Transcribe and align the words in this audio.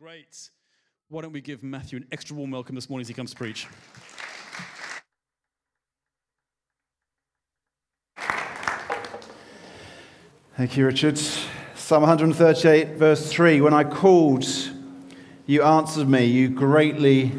Great. 0.00 0.50
Why 1.08 1.22
don't 1.22 1.32
we 1.32 1.40
give 1.40 1.62
Matthew 1.62 1.98
an 1.98 2.06
extra 2.10 2.34
warm 2.34 2.50
welcome 2.50 2.74
this 2.74 2.90
morning 2.90 3.02
as 3.02 3.08
he 3.08 3.14
comes 3.14 3.30
to 3.30 3.36
preach? 3.36 3.68
Thank 10.56 10.76
you, 10.76 10.84
Richard. 10.86 11.16
Psalm 11.76 12.02
138, 12.02 12.96
verse 12.96 13.30
3 13.30 13.60
When 13.60 13.72
I 13.72 13.84
called, 13.84 14.44
you 15.46 15.62
answered 15.62 16.08
me, 16.08 16.24
you 16.24 16.48
greatly 16.48 17.30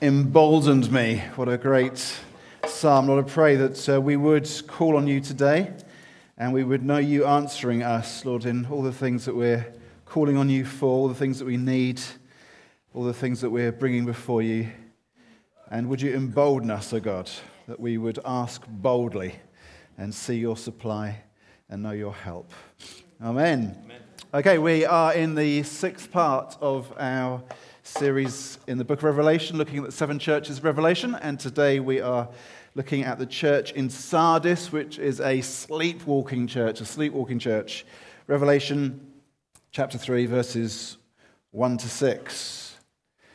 emboldened 0.00 0.90
me. 0.90 1.22
What 1.36 1.50
a 1.50 1.58
great 1.58 2.18
psalm. 2.66 3.08
Lord, 3.08 3.26
I 3.26 3.28
pray 3.28 3.56
that 3.56 3.88
uh, 3.90 4.00
we 4.00 4.16
would 4.16 4.50
call 4.66 4.96
on 4.96 5.06
you 5.06 5.20
today 5.20 5.74
and 6.38 6.54
we 6.54 6.64
would 6.64 6.82
know 6.82 6.98
you 6.98 7.26
answering 7.26 7.82
us, 7.82 8.24
Lord, 8.24 8.46
in 8.46 8.64
all 8.66 8.82
the 8.82 8.92
things 8.92 9.26
that 9.26 9.36
we're 9.36 9.66
calling 10.08 10.38
on 10.38 10.48
you 10.48 10.64
for, 10.64 10.86
all 10.86 11.06
the 11.06 11.14
things 11.14 11.38
that 11.38 11.44
we 11.44 11.58
need, 11.58 12.00
all 12.94 13.04
the 13.04 13.12
things 13.12 13.42
that 13.42 13.50
we're 13.50 13.70
bringing 13.70 14.06
before 14.06 14.40
you. 14.40 14.66
And 15.70 15.86
would 15.90 16.00
you 16.00 16.14
embolden 16.14 16.70
us, 16.70 16.94
O 16.94 16.96
oh 16.96 17.00
God, 17.00 17.30
that 17.66 17.78
we 17.78 17.98
would 17.98 18.18
ask 18.24 18.62
boldly 18.66 19.34
and 19.98 20.14
see 20.14 20.36
your 20.36 20.56
supply 20.56 21.20
and 21.68 21.82
know 21.82 21.90
your 21.90 22.14
help. 22.14 22.50
Amen. 23.22 23.78
Amen. 23.84 24.00
Okay, 24.32 24.56
we 24.56 24.86
are 24.86 25.12
in 25.12 25.34
the 25.34 25.62
sixth 25.62 26.10
part 26.10 26.56
of 26.62 26.90
our 26.98 27.42
series 27.82 28.58
in 28.66 28.78
the 28.78 28.84
book 28.84 29.00
of 29.00 29.04
Revelation, 29.04 29.58
looking 29.58 29.78
at 29.78 29.84
the 29.84 29.92
seven 29.92 30.18
churches 30.18 30.58
of 30.58 30.64
Revelation. 30.64 31.16
And 31.16 31.38
today 31.38 31.80
we 31.80 32.00
are 32.00 32.30
looking 32.74 33.02
at 33.02 33.18
the 33.18 33.26
church 33.26 33.72
in 33.72 33.90
Sardis, 33.90 34.72
which 34.72 34.98
is 34.98 35.20
a 35.20 35.42
sleepwalking 35.42 36.46
church, 36.46 36.80
a 36.80 36.86
sleepwalking 36.86 37.38
church. 37.38 37.84
Revelation 38.26 39.07
chapter 39.70 39.98
3, 39.98 40.26
verses 40.26 40.96
1 41.50 41.78
to 41.78 41.88
6. 41.88 42.76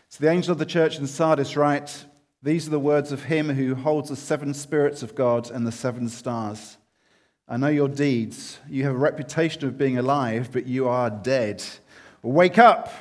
So 0.10 0.24
the 0.24 0.30
angel 0.30 0.52
of 0.52 0.58
the 0.58 0.66
church 0.66 0.98
in 0.98 1.08
Sardis 1.08 1.56
writes, 1.56 2.06
These 2.42 2.68
are 2.68 2.72
the 2.72 2.80
words 2.80 3.12
of 3.12 3.24
him 3.24 3.50
who 3.50 3.76
holds 3.76 4.10
the 4.10 4.16
seven 4.16 4.54
spirits 4.54 5.04
of 5.04 5.16
God 5.16 5.50
and 5.52 5.66
the 5.66 5.72
seven 5.72 6.10
stars. 6.10 6.78
I 7.48 7.58
know 7.58 7.68
your 7.68 7.90
deeds. 7.90 8.60
You 8.70 8.84
have 8.86 8.96
a 8.96 8.98
reputation 8.98 9.66
of 9.66 9.78
being 9.78 9.98
alive, 9.98 10.50
but 10.52 10.66
you 10.66 10.88
are 10.88 11.10
dead. 11.10 11.64
Wake 12.22 12.58
up! 12.58 12.92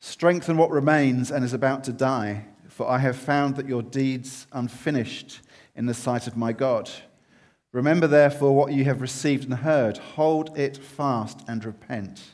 Strengthen 0.00 0.56
what 0.56 0.70
remains 0.70 1.30
and 1.30 1.44
is 1.44 1.54
about 1.54 1.84
to 1.84 1.92
die, 1.92 2.44
for 2.68 2.88
I 2.88 2.98
have 2.98 3.16
found 3.16 3.56
that 3.56 3.68
your 3.68 3.82
deeds 3.82 4.46
unfinished 4.52 5.40
in 5.74 5.86
the 5.86 5.94
sight 5.94 6.26
of 6.26 6.36
my 6.36 6.52
God. 6.52 6.90
Remember, 7.72 8.06
therefore, 8.06 8.54
what 8.54 8.72
you 8.72 8.84
have 8.84 9.00
received 9.00 9.44
and 9.44 9.54
heard. 9.54 9.98
Hold 9.98 10.56
it 10.56 10.76
fast 10.76 11.40
and 11.48 11.64
repent. 11.64 12.33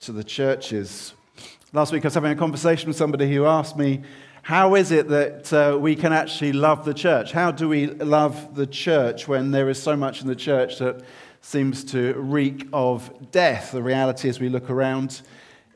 to 0.00 0.12
the 0.12 0.22
churches. 0.22 1.14
Last 1.72 1.90
week 1.90 2.04
I 2.04 2.08
was 2.08 2.14
having 2.14 2.30
a 2.30 2.36
conversation 2.36 2.86
with 2.86 2.96
somebody 2.96 3.32
who 3.32 3.46
asked 3.46 3.76
me, 3.76 4.02
How 4.42 4.74
is 4.74 4.92
it 4.92 5.08
that 5.08 5.52
uh, 5.52 5.78
we 5.78 5.96
can 5.96 6.12
actually 6.12 6.52
love 6.52 6.84
the 6.84 6.94
church? 6.94 7.32
How 7.32 7.50
do 7.50 7.68
we 7.68 7.86
love 7.86 8.54
the 8.54 8.66
church 8.66 9.26
when 9.26 9.50
there 9.50 9.68
is 9.68 9.82
so 9.82 9.96
much 9.96 10.20
in 10.20 10.28
the 10.28 10.36
church 10.36 10.78
that 10.78 11.02
seems 11.40 11.82
to 11.84 12.14
reek 12.14 12.68
of 12.72 13.30
death? 13.32 13.72
The 13.72 13.82
reality 13.82 14.28
as 14.28 14.38
we 14.38 14.48
look 14.48 14.70
around 14.70 15.22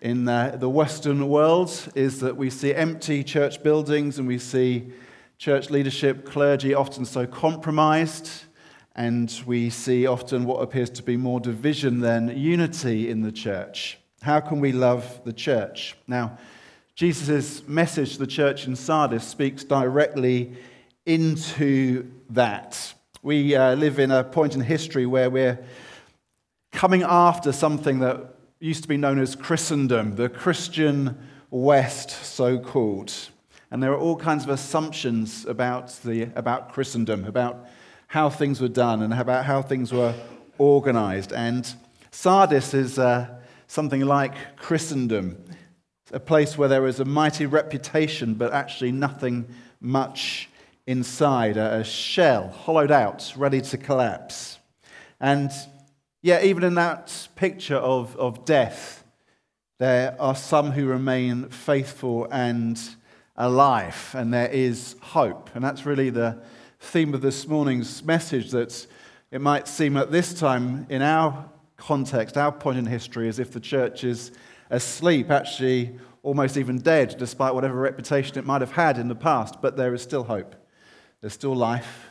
in 0.01 0.27
the 0.27 0.69
Western 0.69 1.29
world 1.29 1.91
is 1.95 2.21
that 2.21 2.37
we 2.37 2.51
see 2.51 2.75
empty 2.75 3.25
church 3.25 3.63
buildings 3.63 4.19
and 4.19 4.29
we 4.29 4.39
see 4.39 4.93
church 5.39 5.71
leadership, 5.71 6.25
clergy 6.25 6.73
often 6.75 7.05
so 7.05 7.27
compromised, 7.27 8.45
and 8.95 9.43
we 9.47 9.71
see 9.71 10.07
often 10.07 10.45
what 10.45 10.63
appears 10.63 10.91
to 10.91 11.03
be 11.03 11.17
more 11.17 11.41
division 11.41 12.01
than 12.01 12.29
unity 12.37 13.11
in 13.11 13.23
the 13.23 13.33
church. 13.33 13.97
How 14.23 14.41
can 14.41 14.61
we 14.61 14.73
love 14.73 15.23
the 15.25 15.33
church? 15.33 15.97
Now, 16.07 16.37
Jesus' 16.95 17.67
message 17.67 18.13
to 18.13 18.19
the 18.19 18.27
church 18.27 18.67
in 18.67 18.77
Sardis 18.77 19.27
speaks 19.27 19.65
directly 19.65 20.53
into 21.07 22.11
that. 22.29 22.93
We 23.23 23.57
uh, 23.57 23.77
live 23.77 23.99
in 23.99 24.11
a 24.11 24.23
point 24.23 24.55
in 24.55 24.61
history 24.61 25.07
where 25.07 25.31
we're 25.31 25.59
coming 26.71 27.03
after 27.03 27.51
something 27.51 28.01
that 28.01 28.35
used 28.59 28.83
to 28.83 28.89
be 28.89 28.99
known 28.99 29.19
as 29.19 29.35
Christendom, 29.35 30.17
the 30.17 30.29
Christian 30.29 31.17
West, 31.51 32.11
so 32.11 32.59
called. 32.59 33.15
And 33.71 33.83
there 33.83 33.91
are 33.91 33.99
all 33.99 34.17
kinds 34.17 34.45
of 34.45 34.51
assumptions 34.51 35.47
about, 35.47 35.99
the, 36.05 36.29
about 36.35 36.75
Christendom, 36.75 37.25
about 37.25 37.67
how 38.09 38.29
things 38.29 38.61
were 38.61 38.69
done 38.69 39.01
and 39.01 39.15
about 39.15 39.47
how 39.47 39.63
things 39.63 39.95
were 39.95 40.15
organized. 40.59 41.33
And 41.33 41.73
Sardis 42.11 42.75
is 42.75 42.99
uh, 42.99 43.40
something 43.71 44.01
like 44.01 44.57
Christendom, 44.57 45.45
a 46.11 46.19
place 46.19 46.59
where 46.59 46.69
there 46.69 46.89
is 46.89 46.99
a 46.99 47.05
mighty 47.05 47.47
reputation, 47.47 48.35
but 48.35 48.53
actually 48.53 48.91
nothing 48.91 49.47
much 49.81 50.49
inside, 50.89 51.57
a 51.57 51.85
shell 51.85 52.49
hollowed 52.49 52.91
out, 52.91 53.33
ready 53.37 53.61
to 53.61 53.79
collapse. 53.79 54.59
And 55.21 55.53
yeah, 56.21 56.43
even 56.43 56.65
in 56.65 56.75
that 56.75 57.29
picture 57.37 57.77
of, 57.77 58.17
of 58.17 58.45
death, 58.45 59.05
there 59.79 60.17
are 60.19 60.35
some 60.35 60.73
who 60.73 60.87
remain 60.87 61.49
faithful 61.51 62.27
and 62.33 62.77
alive 63.37 64.11
and 64.19 64.35
there 64.35 64.51
is 64.51 64.97
hope. 65.01 65.49
And 65.55 65.63
that's 65.63 65.87
really 65.87 66.11
the 66.11 66.43
theme 66.81 67.15
of 67.15 67.21
this 67.21 67.47
morning's 67.47 68.03
message 68.03 68.51
that 68.51 68.85
it 69.31 69.41
might 69.41 69.69
seem 69.69 69.97
at 69.97 70.11
this 70.11 70.35
time 70.35 70.87
in 70.91 71.03
our 71.03 71.49
context, 71.81 72.37
our 72.37 72.53
point 72.53 72.79
in 72.79 72.87
history, 72.87 73.27
is 73.27 73.39
if 73.39 73.51
the 73.51 73.61
church 73.61 74.05
is 74.05 74.31
asleep, 74.71 75.31
actually 75.31 75.99
almost 76.23 76.57
even 76.57 76.79
dead, 76.79 77.17
despite 77.19 77.55
whatever 77.55 77.81
reputation 77.81 78.39
it 78.39 78.45
might 78.45 78.61
have 78.61 78.73
had 78.73 78.99
in 78.99 79.09
the 79.09 79.15
past. 79.15 79.61
But 79.61 79.77
there 79.77 79.95
is 79.95 80.03
still 80.03 80.25
hope. 80.25 80.55
There's 81.21 81.33
still 81.33 81.57
life. 81.57 82.11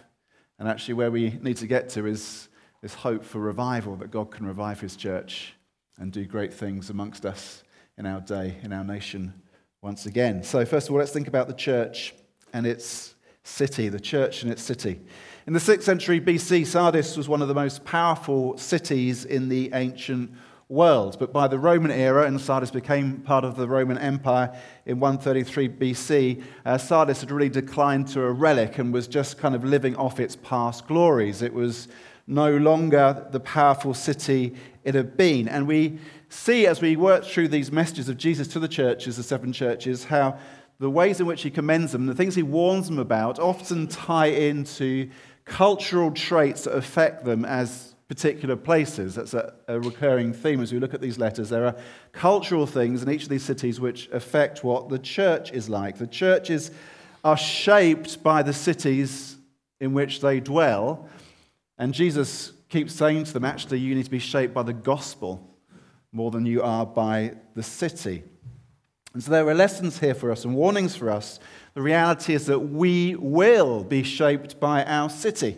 And 0.57 0.67
actually, 0.67 0.95
where 0.95 1.11
we 1.11 1.39
need 1.41 1.57
to 1.57 1.67
get 1.67 1.89
to 1.89 2.05
is 2.05 2.49
this 2.81 2.93
hope 2.93 3.23
for 3.23 3.39
revival 3.39 3.95
that 3.97 4.11
God 4.11 4.31
can 4.31 4.45
revive 4.45 4.81
his 4.81 4.95
church 4.95 5.53
and 5.97 6.11
do 6.11 6.25
great 6.25 6.53
things 6.53 6.89
amongst 6.89 7.25
us 7.25 7.63
in 7.97 8.05
our 8.05 8.21
day, 8.21 8.57
in 8.63 8.73
our 8.73 8.83
nation 8.83 9.33
once 9.81 10.05
again. 10.05 10.43
So, 10.43 10.65
first 10.65 10.87
of 10.87 10.93
all, 10.93 10.99
let's 10.99 11.11
think 11.11 11.27
about 11.27 11.47
the 11.47 11.53
church 11.53 12.13
and 12.53 12.65
its 12.65 13.15
city, 13.43 13.89
the 13.89 13.99
church 13.99 14.43
and 14.43 14.51
its 14.51 14.61
city. 14.61 14.99
In 15.49 15.53
the 15.53 15.59
6th 15.59 15.81
century 15.81 16.21
BC, 16.21 16.67
Sardis 16.67 17.17
was 17.17 17.27
one 17.27 17.41
of 17.41 17.47
the 17.47 17.55
most 17.55 17.83
powerful 17.83 18.55
cities 18.59 19.25
in 19.25 19.49
the 19.49 19.71
ancient 19.73 20.31
world. 20.67 21.17
But 21.17 21.33
by 21.33 21.47
the 21.47 21.57
Roman 21.57 21.89
era, 21.89 22.27
and 22.27 22.39
Sardis 22.39 22.69
became 22.69 23.21
part 23.21 23.43
of 23.43 23.55
the 23.55 23.67
Roman 23.67 23.97
Empire 23.97 24.55
in 24.85 24.99
133 24.99 25.69
BC, 25.69 26.43
uh, 26.67 26.77
Sardis 26.77 27.21
had 27.21 27.31
really 27.31 27.49
declined 27.49 28.07
to 28.09 28.21
a 28.21 28.31
relic 28.31 28.77
and 28.77 28.93
was 28.93 29.07
just 29.07 29.39
kind 29.39 29.55
of 29.55 29.63
living 29.63 29.95
off 29.95 30.19
its 30.19 30.35
past 30.35 30.85
glories. 30.85 31.41
It 31.41 31.55
was 31.55 31.87
no 32.27 32.55
longer 32.55 33.27
the 33.31 33.39
powerful 33.39 33.95
city 33.95 34.53
it 34.83 34.93
had 34.93 35.17
been. 35.17 35.47
And 35.47 35.65
we 35.65 35.97
see 36.29 36.67
as 36.67 36.79
we 36.79 36.95
work 36.95 37.25
through 37.25 37.47
these 37.47 37.71
messages 37.71 38.07
of 38.07 38.17
Jesus 38.17 38.47
to 38.49 38.59
the 38.59 38.67
churches, 38.67 39.17
the 39.17 39.23
seven 39.23 39.51
churches, 39.51 40.03
how 40.03 40.37
the 40.77 40.91
ways 40.91 41.19
in 41.19 41.25
which 41.25 41.41
he 41.41 41.49
commends 41.49 41.91
them, 41.91 42.05
the 42.05 42.13
things 42.13 42.35
he 42.35 42.43
warns 42.43 42.87
them 42.87 42.99
about, 42.99 43.39
often 43.39 43.87
tie 43.87 44.27
into 44.27 45.09
cultural 45.49 46.11
traits 46.11 46.63
that 46.63 46.75
affect 46.75 47.25
them 47.25 47.43
as 47.43 47.95
particular 48.07 48.55
places. 48.55 49.15
That's 49.15 49.33
a, 49.33 49.53
a, 49.67 49.79
recurring 49.79 50.31
theme 50.31 50.61
as 50.61 50.71
we 50.71 50.79
look 50.79 50.93
at 50.93 51.01
these 51.01 51.17
letters. 51.17 51.49
There 51.49 51.65
are 51.65 51.75
cultural 52.11 52.65
things 52.65 53.03
in 53.03 53.11
each 53.11 53.23
of 53.23 53.29
these 53.29 53.43
cities 53.43 53.79
which 53.79 54.09
affect 54.11 54.63
what 54.63 54.89
the 54.89 54.99
church 54.99 55.51
is 55.51 55.67
like. 55.67 55.97
The 55.97 56.07
churches 56.07 56.71
are 57.23 57.37
shaped 57.37 58.23
by 58.23 58.43
the 58.43 58.53
cities 58.53 59.37
in 59.79 59.93
which 59.93 60.21
they 60.21 60.39
dwell. 60.39 61.09
And 61.77 61.93
Jesus 61.93 62.53
keeps 62.69 62.93
saying 62.93 63.25
to 63.25 63.33
them, 63.33 63.45
actually, 63.45 63.79
you 63.79 63.95
need 63.95 64.05
to 64.05 64.11
be 64.11 64.19
shaped 64.19 64.53
by 64.53 64.63
the 64.63 64.73
gospel 64.73 65.45
more 66.11 66.31
than 66.31 66.45
you 66.45 66.61
are 66.61 66.85
by 66.85 67.33
the 67.55 67.63
city. 67.63 68.23
And 69.13 69.23
so 69.23 69.31
there 69.31 69.47
are 69.47 69.55
lessons 69.55 69.99
here 69.99 70.13
for 70.13 70.31
us 70.31 70.45
and 70.45 70.55
warnings 70.55 70.95
for 70.95 71.09
us. 71.09 71.39
The 71.73 71.81
reality 71.81 72.33
is 72.33 72.45
that 72.45 72.59
we 72.59 73.15
will 73.15 73.83
be 73.83 74.03
shaped 74.03 74.59
by 74.59 74.83
our 74.83 75.09
city. 75.09 75.57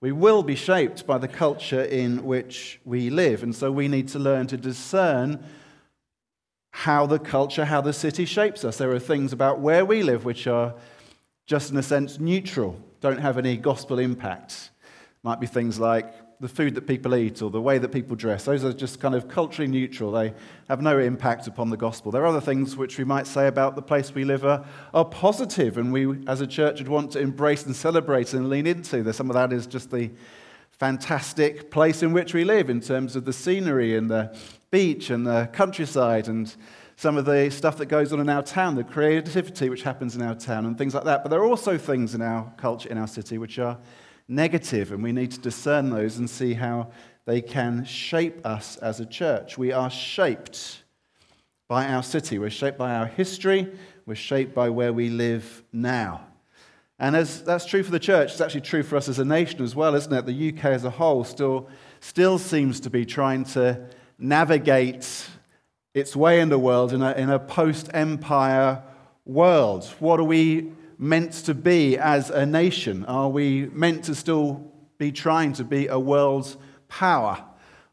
We 0.00 0.12
will 0.12 0.42
be 0.42 0.54
shaped 0.54 1.06
by 1.06 1.18
the 1.18 1.28
culture 1.28 1.82
in 1.82 2.24
which 2.24 2.80
we 2.84 3.10
live. 3.10 3.42
And 3.42 3.54
so 3.54 3.72
we 3.72 3.88
need 3.88 4.08
to 4.08 4.18
learn 4.18 4.46
to 4.48 4.56
discern 4.56 5.44
how 6.70 7.06
the 7.06 7.18
culture, 7.18 7.64
how 7.64 7.80
the 7.80 7.92
city 7.92 8.26
shapes 8.26 8.64
us. 8.64 8.76
There 8.76 8.92
are 8.92 8.98
things 8.98 9.32
about 9.32 9.60
where 9.60 9.84
we 9.84 10.02
live 10.02 10.24
which 10.24 10.46
are 10.46 10.74
just, 11.46 11.70
in 11.70 11.76
a 11.78 11.82
sense, 11.82 12.20
neutral, 12.20 12.78
don't 13.00 13.18
have 13.18 13.38
any 13.38 13.56
gospel 13.56 13.98
impact. 13.98 14.70
Might 15.22 15.40
be 15.40 15.46
things 15.46 15.80
like 15.80 16.12
the 16.38 16.48
food 16.48 16.74
that 16.74 16.86
people 16.86 17.14
eat 17.14 17.40
or 17.40 17.50
the 17.50 17.60
way 17.60 17.78
that 17.78 17.88
people 17.88 18.14
dress. 18.14 18.44
Those 18.44 18.62
are 18.62 18.72
just 18.72 19.00
kind 19.00 19.14
of 19.14 19.26
culturally 19.26 19.70
neutral. 19.70 20.12
They 20.12 20.34
have 20.68 20.82
no 20.82 20.98
impact 20.98 21.46
upon 21.46 21.70
the 21.70 21.78
gospel. 21.78 22.12
There 22.12 22.22
are 22.22 22.26
other 22.26 22.42
things 22.42 22.76
which 22.76 22.98
we 22.98 23.04
might 23.04 23.26
say 23.26 23.46
about 23.46 23.74
the 23.74 23.82
place 23.82 24.14
we 24.14 24.24
live 24.24 24.44
are, 24.44 24.66
are 24.92 25.04
positive 25.04 25.78
and 25.78 25.92
we 25.92 26.18
as 26.26 26.42
a 26.42 26.46
church 26.46 26.78
would 26.78 26.88
want 26.88 27.12
to 27.12 27.20
embrace 27.20 27.64
and 27.64 27.74
celebrate 27.74 28.34
and 28.34 28.50
lean 28.50 28.66
into. 28.66 29.02
There's 29.02 29.16
some 29.16 29.30
of 29.30 29.34
that 29.34 29.52
is 29.52 29.66
just 29.66 29.90
the 29.90 30.10
fantastic 30.72 31.70
place 31.70 32.02
in 32.02 32.12
which 32.12 32.34
we 32.34 32.44
live 32.44 32.68
in 32.68 32.80
terms 32.80 33.16
of 33.16 33.24
the 33.24 33.32
scenery 33.32 33.96
and 33.96 34.10
the 34.10 34.36
beach 34.70 35.08
and 35.08 35.26
the 35.26 35.48
countryside 35.54 36.28
and 36.28 36.54
some 36.96 37.16
of 37.16 37.24
the 37.24 37.50
stuff 37.50 37.78
that 37.78 37.86
goes 37.86 38.12
on 38.12 38.20
in 38.20 38.28
our 38.28 38.42
town, 38.42 38.74
the 38.74 38.84
creativity 38.84 39.70
which 39.70 39.82
happens 39.82 40.16
in 40.16 40.22
our 40.22 40.34
town 40.34 40.66
and 40.66 40.76
things 40.76 40.94
like 40.94 41.04
that. 41.04 41.22
But 41.22 41.30
there 41.30 41.40
are 41.40 41.46
also 41.46 41.78
things 41.78 42.14
in 42.14 42.20
our 42.20 42.52
culture, 42.58 42.90
in 42.90 42.98
our 42.98 43.06
city, 43.06 43.38
which 43.38 43.58
are 43.58 43.78
negative, 44.28 44.92
and 44.92 45.02
we 45.02 45.12
need 45.12 45.30
to 45.32 45.40
discern 45.40 45.90
those 45.90 46.18
and 46.18 46.28
see 46.28 46.54
how 46.54 46.90
they 47.24 47.40
can 47.40 47.84
shape 47.84 48.44
us 48.46 48.76
as 48.76 49.00
a 49.00 49.06
church. 49.06 49.58
We 49.58 49.72
are 49.72 49.90
shaped 49.90 50.84
by 51.68 51.86
our 51.86 52.02
city, 52.02 52.38
we're 52.38 52.50
shaped 52.50 52.78
by 52.78 52.94
our 52.94 53.06
history, 53.06 53.72
we're 54.06 54.14
shaped 54.14 54.54
by 54.54 54.70
where 54.70 54.92
we 54.92 55.10
live 55.10 55.64
now. 55.72 56.26
And 56.98 57.14
as 57.14 57.42
that's 57.42 57.66
true 57.66 57.82
for 57.82 57.90
the 57.90 57.98
church, 57.98 58.32
it's 58.32 58.40
actually 58.40 58.62
true 58.62 58.82
for 58.82 58.96
us 58.96 59.08
as 59.08 59.18
a 59.18 59.24
nation 59.24 59.62
as 59.62 59.74
well, 59.74 59.94
isn't 59.94 60.12
it? 60.12 60.24
The 60.24 60.48
UK 60.56 60.66
as 60.66 60.84
a 60.84 60.90
whole 60.90 61.24
still, 61.24 61.68
still 62.00 62.38
seems 62.38 62.80
to 62.80 62.90
be 62.90 63.04
trying 63.04 63.44
to 63.44 63.86
navigate 64.18 65.28
its 65.92 66.16
way 66.16 66.40
in 66.40 66.48
the 66.48 66.58
world 66.58 66.92
in 66.92 67.02
a, 67.02 67.12
in 67.12 67.28
a 67.28 67.38
post 67.38 67.90
empire 67.92 68.82
world. 69.24 69.84
What 69.98 70.20
are 70.20 70.24
we 70.24 70.72
meant 70.98 71.32
to 71.32 71.54
be 71.54 71.98
as 71.98 72.30
a 72.30 72.46
nation? 72.46 73.04
Are 73.04 73.28
we 73.28 73.66
meant 73.66 74.04
to 74.04 74.14
still 74.14 74.72
be 74.98 75.12
trying 75.12 75.52
to 75.54 75.64
be 75.64 75.88
a 75.88 75.98
world 75.98 76.56
power? 76.88 77.44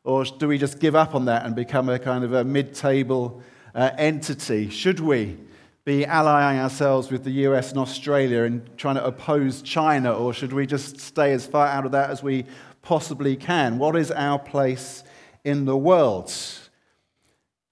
Or 0.03 0.25
do 0.25 0.47
we 0.47 0.57
just 0.57 0.79
give 0.79 0.95
up 0.95 1.15
on 1.15 1.25
that 1.25 1.45
and 1.45 1.55
become 1.55 1.89
a 1.89 1.99
kind 1.99 2.23
of 2.23 2.33
a 2.33 2.43
mid 2.43 2.73
table 2.73 3.41
uh, 3.73 3.91
entity? 3.97 4.69
Should 4.69 4.99
we 4.99 5.37
be 5.85 6.05
allying 6.05 6.59
ourselves 6.59 7.11
with 7.11 7.23
the 7.23 7.31
US 7.31 7.71
and 7.71 7.79
Australia 7.79 8.43
and 8.43 8.77
trying 8.77 8.95
to 8.95 9.05
oppose 9.05 9.61
China, 9.61 10.13
or 10.13 10.33
should 10.33 10.53
we 10.53 10.65
just 10.65 10.99
stay 10.99 11.33
as 11.33 11.45
far 11.45 11.67
out 11.67 11.85
of 11.85 11.91
that 11.91 12.09
as 12.09 12.23
we 12.23 12.45
possibly 12.81 13.35
can? 13.35 13.77
What 13.77 13.95
is 13.95 14.09
our 14.11 14.39
place 14.39 15.03
in 15.43 15.65
the 15.65 15.75
world? 15.75 16.33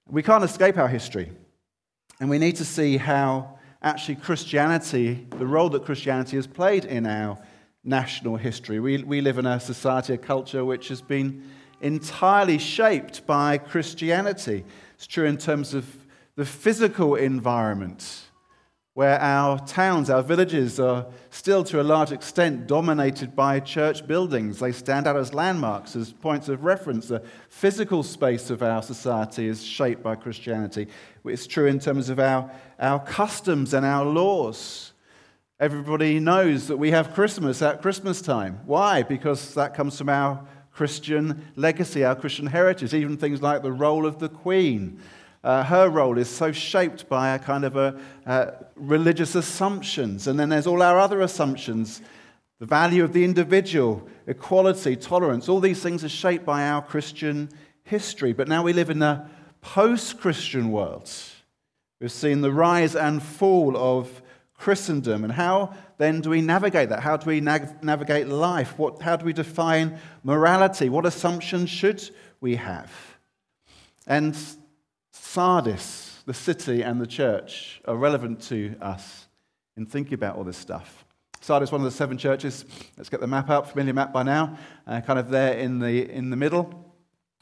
We 0.10 0.24
can't 0.24 0.44
escape 0.44 0.78
our 0.78 0.90
history, 0.90 1.32
and 2.20 2.30
we 2.30 2.38
need 2.38 2.58
to 2.58 2.66
see 2.66 2.98
how 2.98 3.60
actually 3.82 4.16
Christianity, 4.16 5.28
the 5.38 5.48
role 5.48 5.70
that 5.70 5.86
Christianity 5.86 6.38
has 6.38 6.48
played 6.48 6.86
in 6.86 7.06
our 7.06 7.38
national 7.84 8.38
history. 8.38 8.80
We, 8.80 9.04
we 9.04 9.22
live 9.22 9.38
in 9.38 9.46
a 9.46 9.60
society, 9.60 10.14
a 10.14 10.18
culture 10.18 10.64
which 10.64 10.88
has 10.90 11.02
been 11.02 11.44
entirely 11.82 12.60
shaped 12.60 13.26
by 13.26 13.58
Christianity. 13.58 14.64
It's 14.94 15.08
true 15.08 15.26
in 15.26 15.38
terms 15.38 15.74
of 15.74 15.86
the 16.36 16.46
physical 16.46 17.16
environment, 17.16 18.22
where 18.94 19.20
our 19.22 19.58
towns, 19.66 20.10
our 20.10 20.22
villages 20.22 20.78
are 20.78 21.06
still 21.30 21.64
to 21.64 21.82
a 21.82 21.84
large 21.84 22.12
extent 22.12 22.68
dominated 22.68 23.34
by 23.36 23.60
church 23.60 24.06
buildings. 24.06 24.60
They 24.60 24.74
stand 24.74 25.08
out 25.08 25.16
as 25.16 25.34
landmarks, 25.34 25.96
as 25.96 26.12
points 26.12 26.50
of 26.50 26.66
reference. 26.66 27.08
The 27.08 27.24
physical 27.48 28.04
space 28.04 28.50
of 28.50 28.62
our 28.62 28.84
society 28.84 29.48
is 29.48 29.64
shaped 29.64 30.04
by 30.04 30.16
Christianity. 30.16 30.88
It's 31.24 31.48
true 31.48 31.68
in 31.68 31.80
terms 31.80 32.10
of 32.10 32.20
our, 32.20 32.52
our 32.80 33.00
customs 33.00 33.74
and 33.74 33.86
our 33.86 34.04
laws. 34.04 34.92
Everybody 35.58 36.20
knows 36.20 36.68
that 36.68 36.78
we 36.78 36.92
have 36.92 37.14
Christmas 37.14 37.62
at 37.62 37.82
Christmas 37.82 38.22
time. 38.22 38.60
Why? 38.66 39.04
Because 39.04 39.54
that 39.54 39.74
comes 39.74 39.98
from 39.98 40.10
our 40.10 40.46
Christian 40.74 41.48
legacy, 41.56 42.04
our 42.04 42.16
Christian 42.16 42.48
heritage, 42.48 42.94
even 42.94 43.16
things 43.16 43.42
like 43.42 43.62
the 43.62 43.72
role 43.72 44.06
of 44.06 44.20
the 44.20 44.30
Queen 44.30 45.00
uh, 45.44 45.64
her 45.64 45.90
role 45.90 46.18
is 46.18 46.30
so 46.30 46.52
shaped 46.52 47.10
by 47.10 47.34
a 47.34 47.40
kind 47.40 47.66
of 47.66 47.76
a, 47.76 48.00
uh, 48.26 48.52
religious 48.76 49.36
assumptions. 49.36 50.28
And 50.28 50.40
then 50.40 50.50
there's 50.50 50.68
all 50.68 50.82
our 50.82 51.00
other 51.00 51.22
assumptions 51.22 52.02
the 52.60 52.68
value 52.68 53.04
of 53.04 53.12
the 53.12 53.24
individual, 53.24 54.08
equality, 54.28 54.96
tolerance. 54.96 55.50
All 55.50 55.60
these 55.60 55.82
things 55.82 56.04
are 56.04 56.10
shaped 56.10 56.46
by 56.46 56.68
our 56.68 56.84
Christian 56.84 57.50
history. 57.84 58.34
But 58.34 58.48
now 58.48 58.62
we 58.62 58.72
live 58.72 58.92
in 58.92 59.02
a 59.02 59.28
post 59.62 60.20
Christian 60.20 60.72
world. 60.72 61.12
We've 62.00 62.12
seen 62.12 62.42
the 62.42 62.52
rise 62.52 62.96
and 62.96 63.24
fall 63.24 63.76
of 63.76 64.22
Christendom. 64.54 65.24
And 65.24 65.34
how 65.34 65.74
then 65.98 66.22
do 66.22 66.30
we 66.30 66.42
navigate 66.42 66.90
that? 66.90 67.00
How 67.00 67.18
do 67.18 67.28
we 67.28 67.42
nav- 67.42 67.84
navigate 67.84 68.28
life? 68.28 68.78
What, 68.78 69.02
how 69.02 69.16
do 69.16 69.26
we 69.26 69.34
define 69.34 69.98
morality? 70.24 70.88
What 70.88 71.08
assumptions 71.08 71.68
should 71.68 72.08
we 72.42 72.58
have? 72.58 72.92
And 74.06 74.38
Sardis, 75.34 76.22
the 76.26 76.34
city, 76.34 76.82
and 76.82 77.00
the 77.00 77.08
church 77.08 77.80
are 77.88 77.96
relevant 77.96 78.42
to 78.42 78.76
us 78.82 79.30
in 79.78 79.86
thinking 79.86 80.14
about 80.14 80.36
all 80.36 80.44
this 80.44 80.58
stuff. 80.58 81.06
Sardis, 81.40 81.72
one 81.72 81.80
of 81.80 81.86
the 81.86 81.92
seven 81.92 82.18
churches. 82.18 82.66
Let's 82.98 83.08
get 83.08 83.22
the 83.22 83.28
map 83.28 83.50
up, 83.50 83.70
familiar 83.70 83.94
map 83.94 84.12
by 84.12 84.24
now, 84.24 84.58
uh, 84.86 85.00
kind 85.00 85.18
of 85.18 85.30
there 85.30 85.54
in 85.54 85.80
the, 85.80 86.12
in 86.12 86.32
the 86.32 86.36
middle 86.36 86.94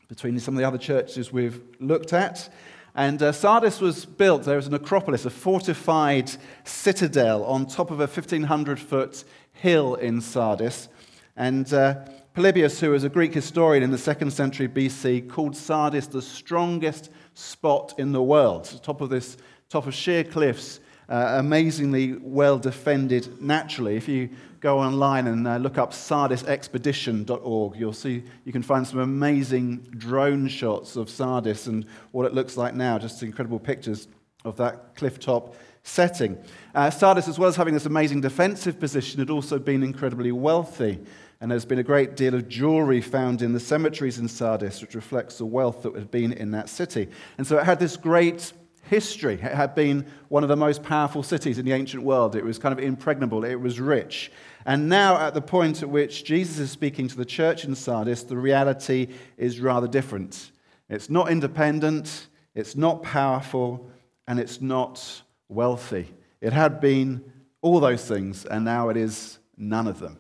between 0.08 0.40
some 0.40 0.54
of 0.54 0.60
the 0.60 0.68
other 0.68 0.78
churches 0.78 1.34
we've 1.34 1.64
looked 1.80 2.14
at. 2.14 2.54
And 2.94 3.24
uh, 3.24 3.32
Sardis 3.32 3.82
was 3.82 4.06
built, 4.06 4.44
there 4.44 4.58
was 4.58 4.68
an 4.68 4.76
acropolis, 4.76 5.26
a 5.26 5.32
fortified 5.32 6.30
citadel 6.66 7.44
on 7.44 7.66
top 7.66 7.90
of 7.90 8.00
a 8.00 8.06
1,500 8.06 8.80
foot 8.80 9.24
hill 9.52 9.96
in 9.96 10.22
Sardis. 10.22 10.90
And 11.36 11.74
uh, 11.74 12.06
Polybius, 12.40 12.80
who 12.80 12.92
was 12.92 13.04
a 13.04 13.10
Greek 13.10 13.34
historian 13.34 13.84
in 13.84 13.92
the 13.92 13.98
second 13.98 14.32
century 14.32 14.70
BC, 14.70 15.28
called 15.30 15.58
Sardis 15.58 16.08
the 16.08 16.22
strongest 16.22 17.10
spot 17.34 17.94
in 17.98 18.14
the 18.14 18.24
world. 18.24 18.80
Top 18.82 19.02
of 19.02 19.10
this, 19.10 19.36
top 19.68 19.88
of 19.88 19.94
sheer 19.94 20.24
cliffs, 20.24 20.80
uh, 21.10 21.36
amazingly 21.38 22.14
well 22.22 22.58
defended 22.58 23.42
naturally. 23.42 23.98
If 23.98 24.08
you 24.08 24.30
go 24.62 24.80
online 24.80 25.28
and 25.28 25.46
uh, 25.46 25.58
look 25.58 25.78
up 25.78 25.92
sardisexpedition.org, 25.92 27.76
you'll 27.76 27.92
see 27.92 28.24
you 28.46 28.54
can 28.54 28.64
find 28.64 28.88
some 28.88 29.00
amazing 29.00 29.80
drone 29.98 30.48
shots 30.48 30.96
of 30.96 31.10
Sardis 31.10 31.68
and 31.68 31.86
what 32.12 32.26
it 32.26 32.34
looks 32.34 32.56
like 32.56 32.74
now. 32.74 32.98
Just 32.98 33.22
incredible 33.22 33.60
pictures 33.60 34.08
of 34.46 34.56
that 34.56 34.96
cliff 34.96 35.20
top 35.20 35.58
setting. 35.84 36.38
Uh, 36.74 36.90
Sardis, 36.90 37.28
as 37.28 37.38
well 37.38 37.50
as 37.50 37.58
having 37.58 37.74
this 37.74 37.86
amazing 37.86 38.22
defensive 38.22 38.80
position, 38.80 39.20
had 39.20 39.30
also 39.30 39.60
been 39.60 39.84
incredibly 39.84 40.32
wealthy. 40.32 41.00
And 41.42 41.50
there's 41.50 41.66
been 41.66 41.80
a 41.80 41.84
great 41.84 42.16
deal 42.16 42.36
of 42.36 42.50
jewelry 42.50 43.02
found 43.02 43.42
in 43.42 43.54
the 43.54 43.60
cemeteries 43.60 44.20
in 44.20 44.28
Sardis, 44.28 44.82
which 44.82 44.96
reflects 44.96 45.38
the 45.38 45.46
wealth 45.46 45.84
that 45.84 45.96
had 45.96 46.12
been 46.12 46.34
in 46.34 46.52
that 46.52 46.68
city. 46.68 47.08
And 47.38 47.48
so 47.48 47.58
it 47.58 47.64
had 47.64 47.80
this 47.80 47.96
great 47.96 48.52
history. 48.90 49.36
It 49.36 49.42
had 49.42 49.76
been 49.76 50.06
one 50.28 50.44
of 50.44 50.50
the 50.50 50.58
most 50.58 50.84
powerful 50.84 51.24
cities 51.24 51.58
in 51.58 51.66
the 51.66 51.72
ancient 51.72 52.04
world. 52.04 52.36
It 52.36 52.44
was 52.44 52.58
kind 52.58 52.74
of 52.74 52.84
impregnable, 52.84 53.46
it 53.46 53.56
was 53.56 53.80
rich. 53.80 54.32
And 54.66 54.90
now, 54.90 55.18
at 55.18 55.34
the 55.34 55.42
point 55.42 55.82
at 55.82 55.90
which 55.90 56.26
Jesus 56.26 56.60
is 56.60 56.72
speaking 56.72 57.08
to 57.08 57.16
the 57.16 57.26
church 57.26 57.64
in 57.64 57.76
Sardis, 57.76 58.24
the 58.24 58.38
reality 58.38 59.08
is 59.38 59.62
rather 59.62 59.88
different. 59.88 60.52
It's 60.90 61.10
not 61.10 61.32
independent, 61.32 62.28
it's 62.54 62.76
not 62.76 63.04
powerful, 63.04 63.90
and 64.28 64.40
it's 64.40 64.60
not 64.60 65.22
wealthy. 65.48 66.14
It 66.42 66.52
had 66.52 66.82
been 66.82 67.24
all 67.62 67.80
those 67.80 68.06
things, 68.06 68.46
and 68.46 68.66
now 68.66 68.90
it 68.90 68.98
is 68.98 69.40
none 69.58 69.88
of 69.88 70.00
them. 70.00 70.18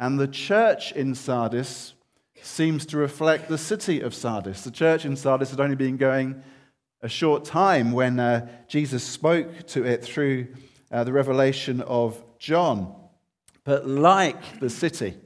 And 0.00 0.18
the 0.18 0.26
church 0.26 0.92
in 0.92 1.14
Sardis 1.14 1.92
seems 2.40 2.86
to 2.86 2.96
reflect 2.96 3.50
the 3.50 3.58
city 3.58 4.00
of 4.00 4.14
Sardis. 4.14 4.64
The 4.64 4.70
church 4.70 5.04
in 5.04 5.14
Sardis 5.14 5.50
had 5.50 5.60
only 5.60 5.76
been 5.76 5.98
going 5.98 6.42
a 7.02 7.08
short 7.08 7.44
time 7.44 7.92
when 7.92 8.18
uh, 8.18 8.48
Jesus 8.66 9.04
spoke 9.04 9.66
to 9.68 9.84
it 9.84 10.02
through 10.02 10.48
uh, 10.90 11.04
the 11.04 11.12
revelation 11.12 11.82
of 11.82 12.24
John. 12.38 12.94
But 13.62 13.86
like 13.86 14.58
the 14.58 14.70
city, 14.70 15.16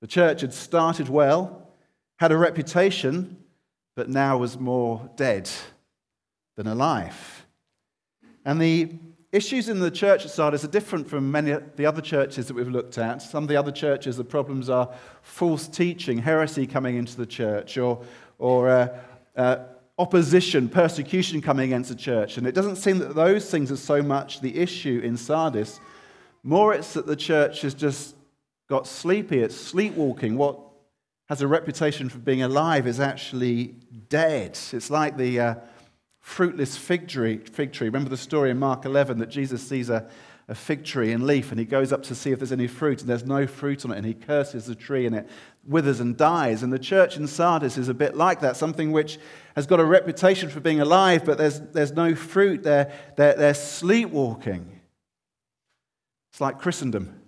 the 0.00 0.06
church 0.06 0.42
had 0.42 0.54
started 0.54 1.08
well, 1.08 1.72
had 2.16 2.30
a 2.30 2.38
reputation, 2.38 3.38
but 3.96 4.08
now 4.08 4.38
was 4.38 4.56
more 4.56 5.10
dead 5.16 5.50
than 6.54 6.68
alive. 6.68 7.44
And 8.44 8.60
the 8.60 8.88
issues 9.32 9.70
in 9.70 9.80
the 9.80 9.90
church 9.90 10.24
at 10.26 10.30
Sardis 10.30 10.62
are 10.62 10.68
different 10.68 11.08
from 11.08 11.30
many 11.30 11.50
of 11.52 11.76
the 11.76 11.86
other 11.86 12.02
churches 12.02 12.46
that 12.46 12.54
we've 12.54 12.68
looked 12.68 12.98
at. 12.98 13.22
Some 13.22 13.44
of 13.44 13.48
the 13.48 13.56
other 13.56 13.72
churches, 13.72 14.16
the 14.18 14.24
problems 14.24 14.68
are 14.68 14.90
false 15.22 15.66
teaching, 15.66 16.18
heresy 16.18 16.66
coming 16.66 16.96
into 16.96 17.16
the 17.16 17.26
church, 17.26 17.78
or, 17.78 18.02
or 18.38 18.68
uh, 18.68 19.00
uh, 19.34 19.56
opposition, 19.98 20.68
persecution 20.68 21.40
coming 21.40 21.64
against 21.72 21.88
the 21.88 21.96
church. 21.96 22.36
And 22.36 22.46
it 22.46 22.54
doesn't 22.54 22.76
seem 22.76 22.98
that 22.98 23.14
those 23.14 23.50
things 23.50 23.72
are 23.72 23.76
so 23.76 24.02
much 24.02 24.40
the 24.40 24.58
issue 24.58 25.00
in 25.02 25.16
Sardis. 25.16 25.80
More, 26.42 26.74
it's 26.74 26.92
that 26.92 27.06
the 27.06 27.16
church 27.16 27.62
has 27.62 27.72
just 27.72 28.14
got 28.68 28.86
sleepy, 28.86 29.40
it's 29.40 29.56
sleepwalking. 29.56 30.36
What 30.36 30.58
has 31.28 31.40
a 31.40 31.46
reputation 31.46 32.10
for 32.10 32.18
being 32.18 32.42
alive 32.42 32.86
is 32.86 33.00
actually 33.00 33.76
dead. 34.08 34.58
It's 34.72 34.90
like 34.90 35.16
the 35.16 35.40
uh, 35.40 35.54
fruitless 36.22 36.76
fig 36.76 37.08
tree. 37.08 37.36
Fig 37.38 37.72
tree. 37.72 37.88
Remember 37.88 38.08
the 38.08 38.16
story 38.16 38.50
in 38.50 38.58
Mark 38.58 38.86
11 38.86 39.18
that 39.18 39.28
Jesus 39.28 39.66
sees 39.66 39.90
a, 39.90 40.08
a 40.48 40.54
fig 40.54 40.84
tree 40.84 41.12
in 41.12 41.26
leaf 41.26 41.50
and 41.50 41.58
he 41.58 41.66
goes 41.66 41.92
up 41.92 42.02
to 42.04 42.14
see 42.14 42.30
if 42.30 42.38
there's 42.38 42.52
any 42.52 42.68
fruit 42.68 43.00
and 43.00 43.10
there's 43.10 43.26
no 43.26 43.46
fruit 43.46 43.84
on 43.84 43.90
it 43.90 43.98
and 43.98 44.06
he 44.06 44.14
curses 44.14 44.64
the 44.64 44.74
tree 44.74 45.04
and 45.04 45.14
it 45.14 45.28
withers 45.66 46.00
and 46.00 46.16
dies. 46.16 46.62
And 46.62 46.72
the 46.72 46.78
church 46.78 47.16
in 47.16 47.26
Sardis 47.26 47.76
is 47.76 47.88
a 47.88 47.94
bit 47.94 48.16
like 48.16 48.40
that, 48.40 48.56
something 48.56 48.92
which 48.92 49.18
has 49.56 49.66
got 49.66 49.80
a 49.80 49.84
reputation 49.84 50.48
for 50.48 50.60
being 50.60 50.80
alive, 50.80 51.24
but 51.24 51.38
there's, 51.38 51.60
there's 51.60 51.92
no 51.92 52.14
fruit. 52.14 52.62
They're, 52.62 52.92
they're, 53.16 53.34
they're 53.34 53.54
sleepwalking. 53.54 54.80
It's 56.30 56.40
like 56.40 56.60
Christendom, 56.60 57.20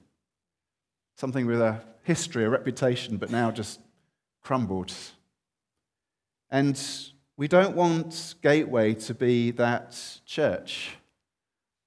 something 1.16 1.46
with 1.46 1.60
a 1.60 1.82
history, 2.04 2.44
a 2.44 2.48
reputation, 2.48 3.16
but 3.16 3.30
now 3.30 3.50
just 3.50 3.80
crumbled. 4.42 4.94
And 6.50 6.80
we 7.36 7.48
don't 7.48 7.74
want 7.74 8.34
Gateway 8.42 8.94
to 8.94 9.14
be 9.14 9.50
that 9.52 9.98
church. 10.24 10.90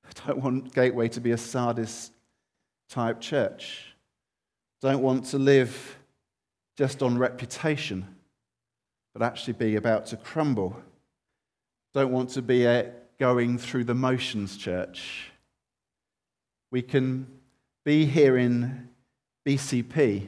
I 0.05 0.27
don't 0.27 0.39
want 0.39 0.73
Gateway 0.73 1.07
to 1.09 1.21
be 1.21 1.31
a 1.31 1.37
Sardis 1.37 2.11
type 2.89 3.21
church. 3.21 3.95
Don't 4.81 5.01
want 5.01 5.25
to 5.27 5.37
live 5.37 5.97
just 6.77 7.01
on 7.01 7.17
reputation, 7.17 8.05
but 9.13 9.23
actually 9.23 9.53
be 9.53 9.75
about 9.75 10.05
to 10.07 10.17
crumble. 10.17 10.75
Don't 11.93 12.11
want 12.11 12.29
to 12.31 12.41
be 12.41 12.65
a 12.65 12.91
going 13.19 13.57
through 13.57 13.85
the 13.85 13.95
motions 13.95 14.57
church. 14.57 15.31
We 16.71 16.81
can 16.81 17.25
be 17.83 18.05
here 18.05 18.37
in 18.37 18.89
BCP, 19.45 20.27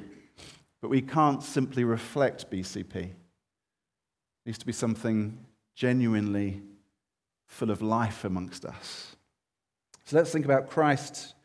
but 0.81 0.89
we 0.89 1.01
can't 1.01 1.43
simply 1.43 1.83
reflect 1.83 2.49
BCP. 2.49 3.11
Needs 4.45 4.57
to 4.57 4.65
be 4.65 4.71
something 4.73 5.37
genuinely 5.75 6.61
full 7.47 7.71
of 7.71 7.81
life 7.81 8.25
amongst 8.25 8.65
us. 8.65 9.15
So 10.05 10.17
let's 10.17 10.31
think 10.31 10.45
about 10.45 10.69
Christ 10.69 11.35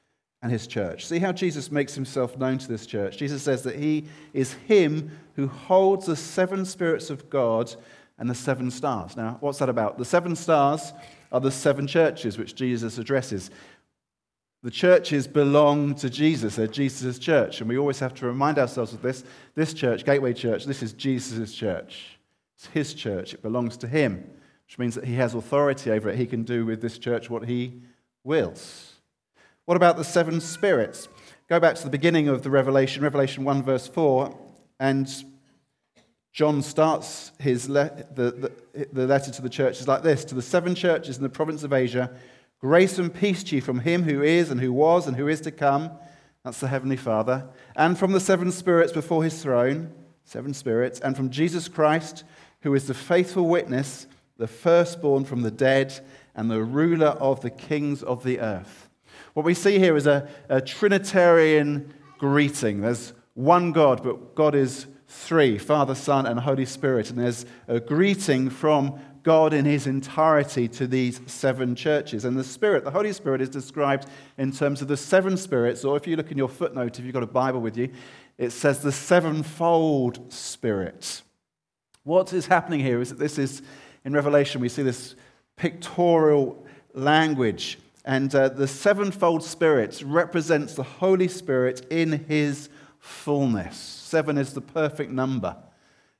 and 0.42 0.52
his 0.52 0.66
church. 0.66 1.06
See 1.06 1.18
how 1.18 1.32
Jesus 1.32 1.72
makes 1.72 1.94
himself 1.94 2.36
known 2.36 2.58
to 2.58 2.68
this 2.68 2.86
church. 2.86 3.16
Jesus 3.16 3.42
says 3.42 3.62
that 3.62 3.76
he 3.76 4.06
is 4.32 4.52
him 4.52 5.10
who 5.36 5.48
holds 5.48 6.06
the 6.06 6.16
seven 6.16 6.64
spirits 6.64 7.10
of 7.10 7.30
God 7.30 7.74
and 8.18 8.28
the 8.28 8.34
seven 8.34 8.70
stars. 8.70 9.16
Now, 9.16 9.38
what's 9.40 9.58
that 9.58 9.68
about? 9.68 9.98
The 9.98 10.04
seven 10.04 10.36
stars 10.36 10.92
are 11.32 11.40
the 11.40 11.50
seven 11.50 11.86
churches 11.86 12.38
which 12.38 12.54
Jesus 12.54 12.98
addresses. 12.98 13.50
The 14.62 14.70
churches 14.70 15.26
belong 15.26 15.94
to 15.96 16.08
Jesus. 16.08 16.56
They're 16.56 16.66
Jesus' 16.66 17.18
church. 17.18 17.60
And 17.60 17.68
we 17.68 17.76
always 17.76 17.98
have 17.98 18.14
to 18.14 18.26
remind 18.26 18.58
ourselves 18.58 18.92
of 18.92 19.02
this. 19.02 19.24
This 19.54 19.74
church, 19.74 20.04
Gateway 20.04 20.32
Church, 20.32 20.64
this 20.64 20.82
is 20.82 20.92
Jesus' 20.92 21.54
church. 21.54 22.18
It's 22.64 22.72
his 22.72 22.94
church. 22.94 23.34
It 23.34 23.42
belongs 23.42 23.76
to 23.78 23.86
him, 23.86 24.24
which 24.66 24.78
means 24.78 24.94
that 24.94 25.04
he 25.04 25.14
has 25.16 25.34
authority 25.34 25.90
over 25.90 26.08
it. 26.08 26.16
He 26.16 26.26
can 26.26 26.44
do 26.44 26.64
with 26.64 26.80
this 26.80 26.98
church 26.98 27.28
what 27.28 27.46
he 27.46 27.82
wills. 28.22 28.94
What 29.66 29.76
about 29.76 29.98
the 29.98 30.04
seven 30.04 30.40
spirits? 30.40 31.08
Go 31.48 31.60
back 31.60 31.74
to 31.76 31.84
the 31.84 31.90
beginning 31.90 32.28
of 32.28 32.42
the 32.42 32.48
Revelation, 32.50 33.02
Revelation 33.02 33.44
1, 33.44 33.62
verse 33.62 33.86
4, 33.86 34.34
and 34.80 35.10
John 36.32 36.62
starts 36.62 37.32
his 37.38 37.68
le- 37.68 38.04
the, 38.14 38.52
the, 38.72 38.88
the 38.92 39.06
letter 39.06 39.30
to 39.30 39.42
the 39.42 39.50
churches 39.50 39.86
like 39.86 40.02
this 40.02 40.24
To 40.26 40.34
the 40.34 40.42
seven 40.42 40.74
churches 40.74 41.18
in 41.18 41.22
the 41.22 41.28
province 41.28 41.64
of 41.64 41.72
Asia, 41.74 42.10
grace 42.60 42.98
and 42.98 43.12
peace 43.12 43.44
to 43.44 43.56
you 43.56 43.60
from 43.60 43.80
him 43.80 44.04
who 44.04 44.22
is, 44.22 44.50
and 44.50 44.58
who 44.58 44.72
was, 44.72 45.06
and 45.06 45.18
who 45.18 45.28
is 45.28 45.42
to 45.42 45.50
come. 45.50 45.90
That's 46.44 46.60
the 46.60 46.68
Heavenly 46.68 46.96
Father. 46.96 47.46
And 47.76 47.98
from 47.98 48.12
the 48.12 48.20
seven 48.20 48.50
spirits 48.50 48.92
before 48.92 49.22
his 49.22 49.42
throne, 49.42 49.92
seven 50.24 50.54
spirits, 50.54 50.98
and 51.00 51.14
from 51.14 51.28
Jesus 51.28 51.68
Christ, 51.68 52.24
who 52.64 52.74
is 52.74 52.86
the 52.86 52.94
faithful 52.94 53.46
witness, 53.46 54.06
the 54.38 54.48
firstborn 54.48 55.24
from 55.24 55.42
the 55.42 55.50
dead, 55.50 56.00
and 56.34 56.50
the 56.50 56.64
ruler 56.64 57.08
of 57.08 57.40
the 57.42 57.50
kings 57.50 58.02
of 58.02 58.24
the 58.24 58.40
earth. 58.40 58.88
What 59.34 59.44
we 59.44 59.54
see 59.54 59.78
here 59.78 59.96
is 59.96 60.06
a, 60.06 60.28
a 60.48 60.60
Trinitarian 60.60 61.92
greeting. 62.18 62.80
There's 62.80 63.12
one 63.34 63.72
God, 63.72 64.02
but 64.02 64.34
God 64.34 64.54
is 64.54 64.86
three 65.06 65.58
Father, 65.58 65.94
Son, 65.94 66.24
and 66.26 66.40
Holy 66.40 66.64
Spirit. 66.64 67.10
And 67.10 67.18
there's 67.18 67.44
a 67.68 67.80
greeting 67.80 68.48
from 68.48 68.98
God 69.22 69.52
in 69.52 69.66
his 69.66 69.86
entirety 69.86 70.66
to 70.68 70.86
these 70.86 71.20
seven 71.26 71.74
churches. 71.74 72.24
And 72.24 72.36
the 72.36 72.44
Spirit, 72.44 72.84
the 72.84 72.90
Holy 72.90 73.12
Spirit, 73.12 73.42
is 73.42 73.50
described 73.50 74.08
in 74.38 74.52
terms 74.52 74.80
of 74.80 74.88
the 74.88 74.96
seven 74.96 75.36
spirits, 75.36 75.84
or 75.84 75.98
if 75.98 76.06
you 76.06 76.16
look 76.16 76.30
in 76.32 76.38
your 76.38 76.48
footnote, 76.48 76.98
if 76.98 77.04
you've 77.04 77.14
got 77.14 77.22
a 77.22 77.26
Bible 77.26 77.60
with 77.60 77.76
you, 77.76 77.90
it 78.38 78.50
says 78.50 78.80
the 78.80 78.90
sevenfold 78.90 80.32
Spirit. 80.32 81.22
What 82.04 82.32
is 82.32 82.46
happening 82.46 82.80
here 82.80 83.00
is 83.00 83.10
that 83.10 83.18
this 83.18 83.38
is, 83.38 83.62
in 84.04 84.12
Revelation, 84.12 84.60
we 84.60 84.68
see 84.68 84.82
this 84.82 85.16
pictorial 85.56 86.64
language 86.92 87.78
and 88.04 88.34
uh, 88.34 88.50
the 88.50 88.68
sevenfold 88.68 89.42
Spirit 89.42 90.02
represents 90.04 90.74
the 90.74 90.82
Holy 90.82 91.28
Spirit 91.28 91.86
in 91.90 92.24
his 92.26 92.68
fullness. 92.98 93.78
Seven 93.78 94.36
is 94.36 94.52
the 94.52 94.60
perfect 94.60 95.10
number. 95.10 95.56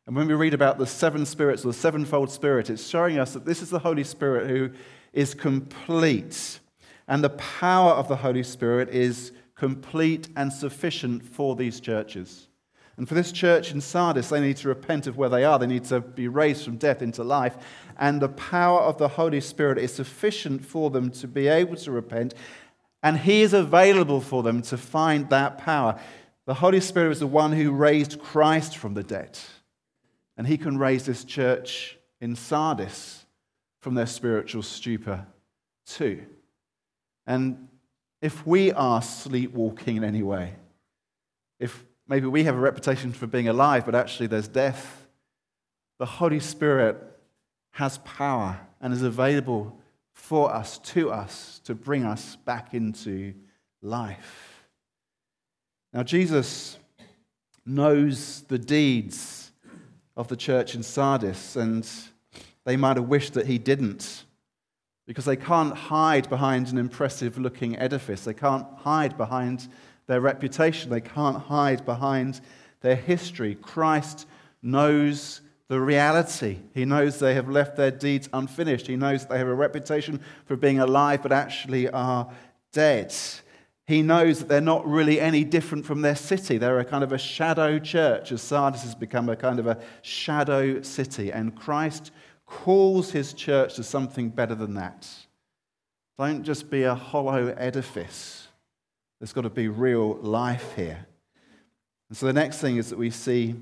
And 0.07 0.17
when 0.17 0.27
we 0.27 0.35
read 0.35 0.55
about 0.55 0.79
the 0.79 0.87
seven 0.87 1.27
spirits 1.27 1.65
or 1.65 1.69
the 1.69 1.75
sevenfold 1.75 2.31
Spirit, 2.31 2.71
it's 2.71 2.87
showing 2.87 3.19
us 3.19 3.35
that 3.35 3.45
this 3.45 3.61
is 3.61 3.69
the 3.69 3.79
Holy 3.79 4.05
Spirit 4.05 4.49
who 4.49 4.71
is 5.13 5.35
complete. 5.35 6.61
And 7.07 7.23
the 7.23 7.31
power 7.31 7.93
of 7.93 8.09
the 8.09 8.17
Holy 8.17 8.43
Spirit 8.43 8.89
is 8.89 9.33
complete 9.55 10.29
and 10.37 10.51
sufficient 10.51 11.23
for 11.23 11.55
these 11.55 11.81
churches. 11.81 12.49
And 12.97 13.09
for 13.09 13.15
this 13.15 13.33
church 13.33 13.73
in 13.73 13.81
Sardis, 13.81 14.29
they 14.29 14.41
need 14.41 14.57
to 14.59 14.69
repent 14.69 15.07
of 15.07 15.17
where 15.17 15.29
they 15.29 15.45
are. 15.45 15.59
They 15.59 15.67
need 15.67 15.85
to 15.87 16.01
be 16.01 16.29
raised 16.29 16.65
from 16.65 16.77
death 16.77 17.03
into 17.03 17.25
life. 17.25 17.57
And 17.99 18.23
the 18.23 18.29
power 18.29 18.81
of 18.81 18.99
the 18.99 19.09
Holy 19.09 19.41
Spirit 19.41 19.79
is 19.79 19.93
sufficient 19.93 20.65
for 20.65 20.91
them 20.91 21.11
to 21.13 21.27
be 21.27 21.49
able 21.49 21.77
to 21.77 21.91
repent. 21.91 22.35
And 23.03 23.19
He 23.19 23.43
is 23.43 23.53
available 23.53 24.21
for 24.21 24.43
them 24.43 24.63
to 24.63 24.77
find 24.77 25.29
that 25.31 25.59
power. 25.59 25.99
The 26.47 26.55
Holy 26.55 26.81
Spirit 26.81 27.13
is 27.13 27.21
the 27.21 27.27
one 27.27 27.53
who 27.53 27.73
raised 27.73 28.21
Christ 28.21 28.77
from 28.77 28.95
the 28.95 29.03
dead. 29.03 29.39
And 30.37 30.47
He 30.47 30.57
can 30.57 30.79
raise 30.79 31.05
this 31.05 31.25
church 31.25 31.99
in 32.21 32.37
Sardis 32.37 33.27
from 33.81 33.95
their 33.95 34.07
spiritual 34.07 34.63
stupor 34.63 35.27
too. 35.87 36.23
And 37.27 37.69
if 38.23 38.47
we 38.47 38.73
are 38.73 39.03
sleepwalking 39.03 39.97
in 39.97 40.05
any 40.05 40.23
way, 40.23 40.55
if 41.59 41.85
Maybe 42.07 42.27
we 42.27 42.45
have 42.45 42.55
a 42.55 42.61
reputation 42.61 43.13
for 43.13 43.27
being 43.27 43.49
alive, 43.49 43.87
but 43.87 43.95
actually 43.95 44.27
there's 44.27 44.49
death. 44.49 45.07
The 45.99 46.07
Holy 46.07 46.41
Spirit 46.41 46.97
has 47.73 47.99
power 47.99 48.61
and 48.81 48.93
is 48.93 49.03
available 49.03 49.79
for 50.13 50.53
us, 50.55 50.79
to 50.79 51.11
us, 51.11 51.61
to 51.65 51.75
bring 51.75 52.05
us 52.05 52.37
back 52.37 52.75
into 52.75 53.35
life. 53.83 54.67
Now, 55.93 56.03
Jesus 56.03 56.79
knows 57.65 58.43
the 58.43 58.59
deeds 58.59 59.53
of 60.17 60.29
the 60.29 60.37
church 60.37 60.75
in 60.75 60.83
Sardis, 60.83 61.57
and 61.57 61.89
they 62.65 62.77
might 62.77 62.97
have 62.97 63.09
wished 63.09 63.35
that 63.35 63.47
he 63.47 63.59
didn't 63.59 64.25
because 65.07 65.25
they 65.25 65.37
can't 65.37 65.75
hide 65.75 66.29
behind 66.29 66.69
an 66.69 66.79
impressive 66.79 67.39
looking 67.39 67.77
edifice. 67.77 68.25
They 68.25 68.35
can't 68.35 68.67
hide 68.79 69.17
behind 69.17 69.69
their 70.07 70.21
reputation. 70.21 70.91
They 70.91 71.01
can't 71.01 71.39
hide 71.39 71.85
behind 71.85 72.41
their 72.81 72.97
history. 72.97 73.55
Christ 73.55 74.27
knows 74.63 75.41
the 75.69 75.81
reality. 75.81 76.59
He 76.75 76.85
knows 76.85 77.19
they 77.19 77.35
have 77.35 77.49
left 77.49 77.77
their 77.77 77.91
deeds 77.91 78.29
unfinished. 78.33 78.87
He 78.87 78.97
knows 78.97 79.27
they 79.27 79.39
have 79.39 79.49
a 79.49 79.55
reputation 79.55 80.21
for 80.47 80.57
being 80.57 80.79
alive 80.79 81.23
but 81.23 81.33
actually 81.33 81.89
are 81.89 82.31
dead. 82.73 83.15
He 83.87 84.01
knows 84.01 84.39
that 84.39 84.49
they're 84.49 84.61
not 84.61 84.87
really 84.87 85.21
any 85.21 85.45
different 85.45 85.85
from 85.85 86.03
their 86.03 86.17
city. 86.17 86.57
They're 86.57 86.79
a 86.79 86.85
kind 86.85 87.05
of 87.05 87.13
a 87.13 87.19
shadow 87.19 87.79
church, 87.79 88.33
as 88.33 88.41
Sardis 88.41 88.83
has 88.83 88.95
become 88.95 89.29
a 89.29 89.37
kind 89.37 89.59
of 89.59 89.67
a 89.67 89.79
shadow 90.01 90.81
city. 90.81 91.31
And 91.31 91.55
Christ 91.55 92.11
calls 92.47 93.11
his 93.11 93.35
church 93.35 93.75
to 93.75 93.83
something 93.83 94.31
better 94.31 94.55
than 94.55 94.75
that. 94.75 95.09
Don't 96.19 96.45
just 96.45 96.71
be 96.71 96.85
a 96.85 96.95
hollow 96.95 97.49
edifice. 97.49 98.44
There's 99.19 99.33
got 99.33 99.43
to 99.43 99.51
be 99.51 99.69
real 99.69 100.15
life 100.17 100.75
here. 100.77 101.07
And 102.09 102.17
so 102.17 102.27
the 102.27 102.33
next 102.33 102.59
thing 102.61 102.77
is 102.77 102.91
that 102.91 102.99
we 102.99 103.11
see 103.11 103.57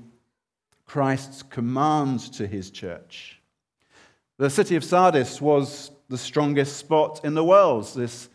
Christ's 0.85 1.43
command 1.43 2.19
to 2.33 2.47
his 2.47 2.69
church. 2.69 3.39
The 4.37 4.49
city 4.49 4.75
of 4.75 4.83
Sardis 4.83 5.41
was 5.41 5.91
the 6.09 6.17
strongest 6.17 6.77
spot 6.77 7.21
in 7.23 7.33
the 7.33 7.43
world, 7.43 7.91
this 7.95 8.29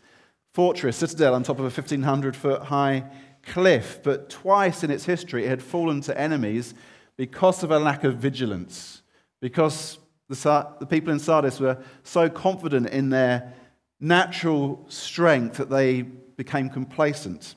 fortress, 0.53 0.97
citadel 0.97 1.35
on 1.35 1.43
top 1.43 1.59
of 1.59 1.65
a 1.65 1.81
1,500 1.81 2.35
foot 2.35 2.63
high 2.63 3.03
cliff. 3.43 3.99
But 4.03 4.29
twice 4.29 4.83
in 4.83 4.91
its 4.91 5.05
history, 5.05 5.45
it 5.45 5.49
had 5.49 5.63
fallen 5.63 6.01
to 6.01 6.19
enemies 6.19 6.73
because 7.17 7.63
of 7.63 7.71
a 7.71 7.79
lack 7.79 8.03
of 8.03 8.15
vigilance, 8.15 9.01
because 9.41 9.99
the, 10.29 10.67
the 10.79 10.85
people 10.85 11.11
in 11.11 11.19
Sardis 11.19 11.59
were 11.59 11.77
so 12.03 12.29
confident 12.29 12.87
in 12.87 13.09
their 13.09 13.53
natural 13.99 14.85
strength 14.87 15.57
that 15.57 15.69
they 15.69 16.05
became 16.39 16.69
complacent. 16.69 17.55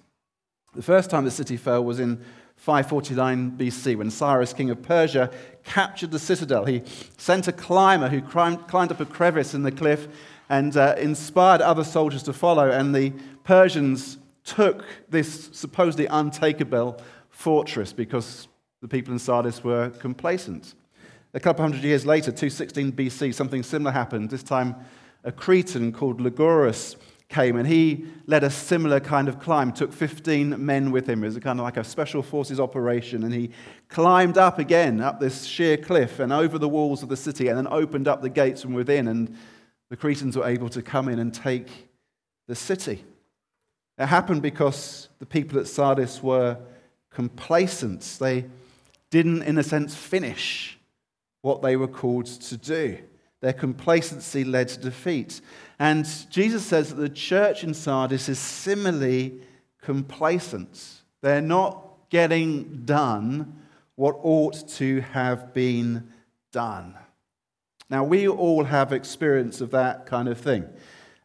The 0.74 0.82
first 0.82 1.08
time 1.08 1.24
the 1.24 1.30
city 1.30 1.56
fell 1.56 1.84
was 1.84 2.00
in 2.00 2.20
549 2.56 3.52
BC, 3.56 3.96
when 3.96 4.10
Cyrus, 4.10 4.52
king 4.52 4.70
of 4.70 4.82
Persia, 4.82 5.30
captured 5.62 6.10
the 6.10 6.18
citadel. 6.18 6.64
He 6.64 6.82
sent 7.16 7.46
a 7.46 7.52
climber 7.52 8.08
who 8.08 8.20
climbed, 8.20 8.90
up 8.90 8.98
a 8.98 9.04
crevice 9.04 9.54
in 9.54 9.62
the 9.62 9.70
cliff 9.70 10.08
and 10.48 10.76
uh, 10.76 10.96
inspired 10.98 11.60
other 11.60 11.84
soldiers 11.84 12.24
to 12.24 12.32
follow. 12.32 12.72
And 12.72 12.92
the 12.92 13.10
Persians 13.44 14.18
took 14.42 14.84
this 15.08 15.48
supposedly 15.52 16.06
untakeable 16.06 17.00
fortress 17.30 17.92
because 17.92 18.48
the 18.80 18.88
people 18.88 19.12
in 19.12 19.20
Sardis 19.20 19.62
were 19.62 19.90
complacent. 19.90 20.74
A 21.34 21.40
couple 21.40 21.62
hundred 21.62 21.84
years 21.84 22.04
later, 22.04 22.32
216 22.32 22.90
BC, 22.92 23.32
something 23.32 23.62
similar 23.62 23.92
happened. 23.92 24.30
This 24.30 24.42
time, 24.42 24.74
a 25.22 25.30
Cretan 25.30 25.92
called 25.92 26.20
Lygoras 26.20 26.96
came 27.32 27.56
and 27.56 27.66
he 27.66 28.04
led 28.26 28.44
a 28.44 28.50
similar 28.50 29.00
kind 29.00 29.26
of 29.26 29.40
climb, 29.40 29.72
took 29.72 29.92
15 29.92 30.64
men 30.64 30.90
with 30.90 31.08
him. 31.08 31.24
It 31.24 31.28
was 31.28 31.38
kind 31.38 31.58
of 31.58 31.64
like 31.64 31.78
a 31.78 31.84
special 31.84 32.22
forces 32.22 32.60
operation. 32.60 33.24
And 33.24 33.32
he 33.32 33.50
climbed 33.88 34.38
up 34.38 34.58
again, 34.58 35.00
up 35.00 35.18
this 35.18 35.44
sheer 35.44 35.76
cliff 35.76 36.20
and 36.20 36.32
over 36.32 36.58
the 36.58 36.68
walls 36.68 37.02
of 37.02 37.08
the 37.08 37.16
city, 37.16 37.48
and 37.48 37.56
then 37.56 37.66
opened 37.68 38.06
up 38.06 38.22
the 38.22 38.28
gates 38.28 38.62
from 38.62 38.74
within. 38.74 39.08
And 39.08 39.36
the 39.90 39.96
Cretans 39.96 40.36
were 40.36 40.46
able 40.46 40.68
to 40.68 40.82
come 40.82 41.08
in 41.08 41.18
and 41.18 41.34
take 41.34 41.68
the 42.46 42.54
city. 42.54 43.04
It 43.98 44.06
happened 44.06 44.42
because 44.42 45.08
the 45.18 45.26
people 45.26 45.58
at 45.58 45.66
Sardis 45.66 46.22
were 46.22 46.58
complacent. 47.10 48.02
They 48.20 48.46
didn't, 49.10 49.42
in 49.42 49.58
a 49.58 49.62
sense, 49.62 49.94
finish 49.94 50.78
what 51.40 51.62
they 51.62 51.76
were 51.76 51.88
called 51.88 52.26
to 52.26 52.56
do. 52.56 52.98
Their 53.40 53.52
complacency 53.52 54.44
led 54.44 54.68
to 54.68 54.78
defeat. 54.78 55.40
And 55.82 56.08
Jesus 56.30 56.64
says 56.64 56.90
that 56.90 56.94
the 56.94 57.08
church 57.08 57.64
in 57.64 57.74
Sardis 57.74 58.28
is 58.28 58.38
similarly 58.38 59.40
complacent. 59.80 61.02
They're 61.22 61.40
not 61.40 62.08
getting 62.08 62.84
done 62.84 63.60
what 63.96 64.16
ought 64.22 64.68
to 64.76 65.00
have 65.00 65.52
been 65.52 66.08
done. 66.52 66.94
Now, 67.90 68.04
we 68.04 68.28
all 68.28 68.62
have 68.62 68.92
experience 68.92 69.60
of 69.60 69.72
that 69.72 70.06
kind 70.06 70.28
of 70.28 70.38
thing. 70.38 70.68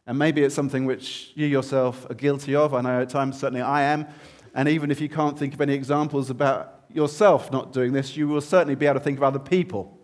And 0.08 0.18
maybe 0.18 0.42
it's 0.42 0.56
something 0.56 0.86
which 0.86 1.30
you 1.36 1.46
yourself 1.46 2.10
are 2.10 2.14
guilty 2.14 2.56
of. 2.56 2.74
I 2.74 2.80
know 2.80 3.02
at 3.02 3.10
times, 3.10 3.38
certainly 3.38 3.62
I 3.62 3.82
am. 3.82 4.08
And 4.56 4.68
even 4.68 4.90
if 4.90 5.00
you 5.00 5.08
can't 5.08 5.38
think 5.38 5.54
of 5.54 5.60
any 5.60 5.74
examples 5.74 6.30
about 6.30 6.82
yourself 6.92 7.52
not 7.52 7.72
doing 7.72 7.92
this, 7.92 8.16
you 8.16 8.26
will 8.26 8.40
certainly 8.40 8.74
be 8.74 8.86
able 8.86 8.98
to 8.98 9.04
think 9.04 9.18
of 9.18 9.22
other 9.22 9.38
people 9.38 10.00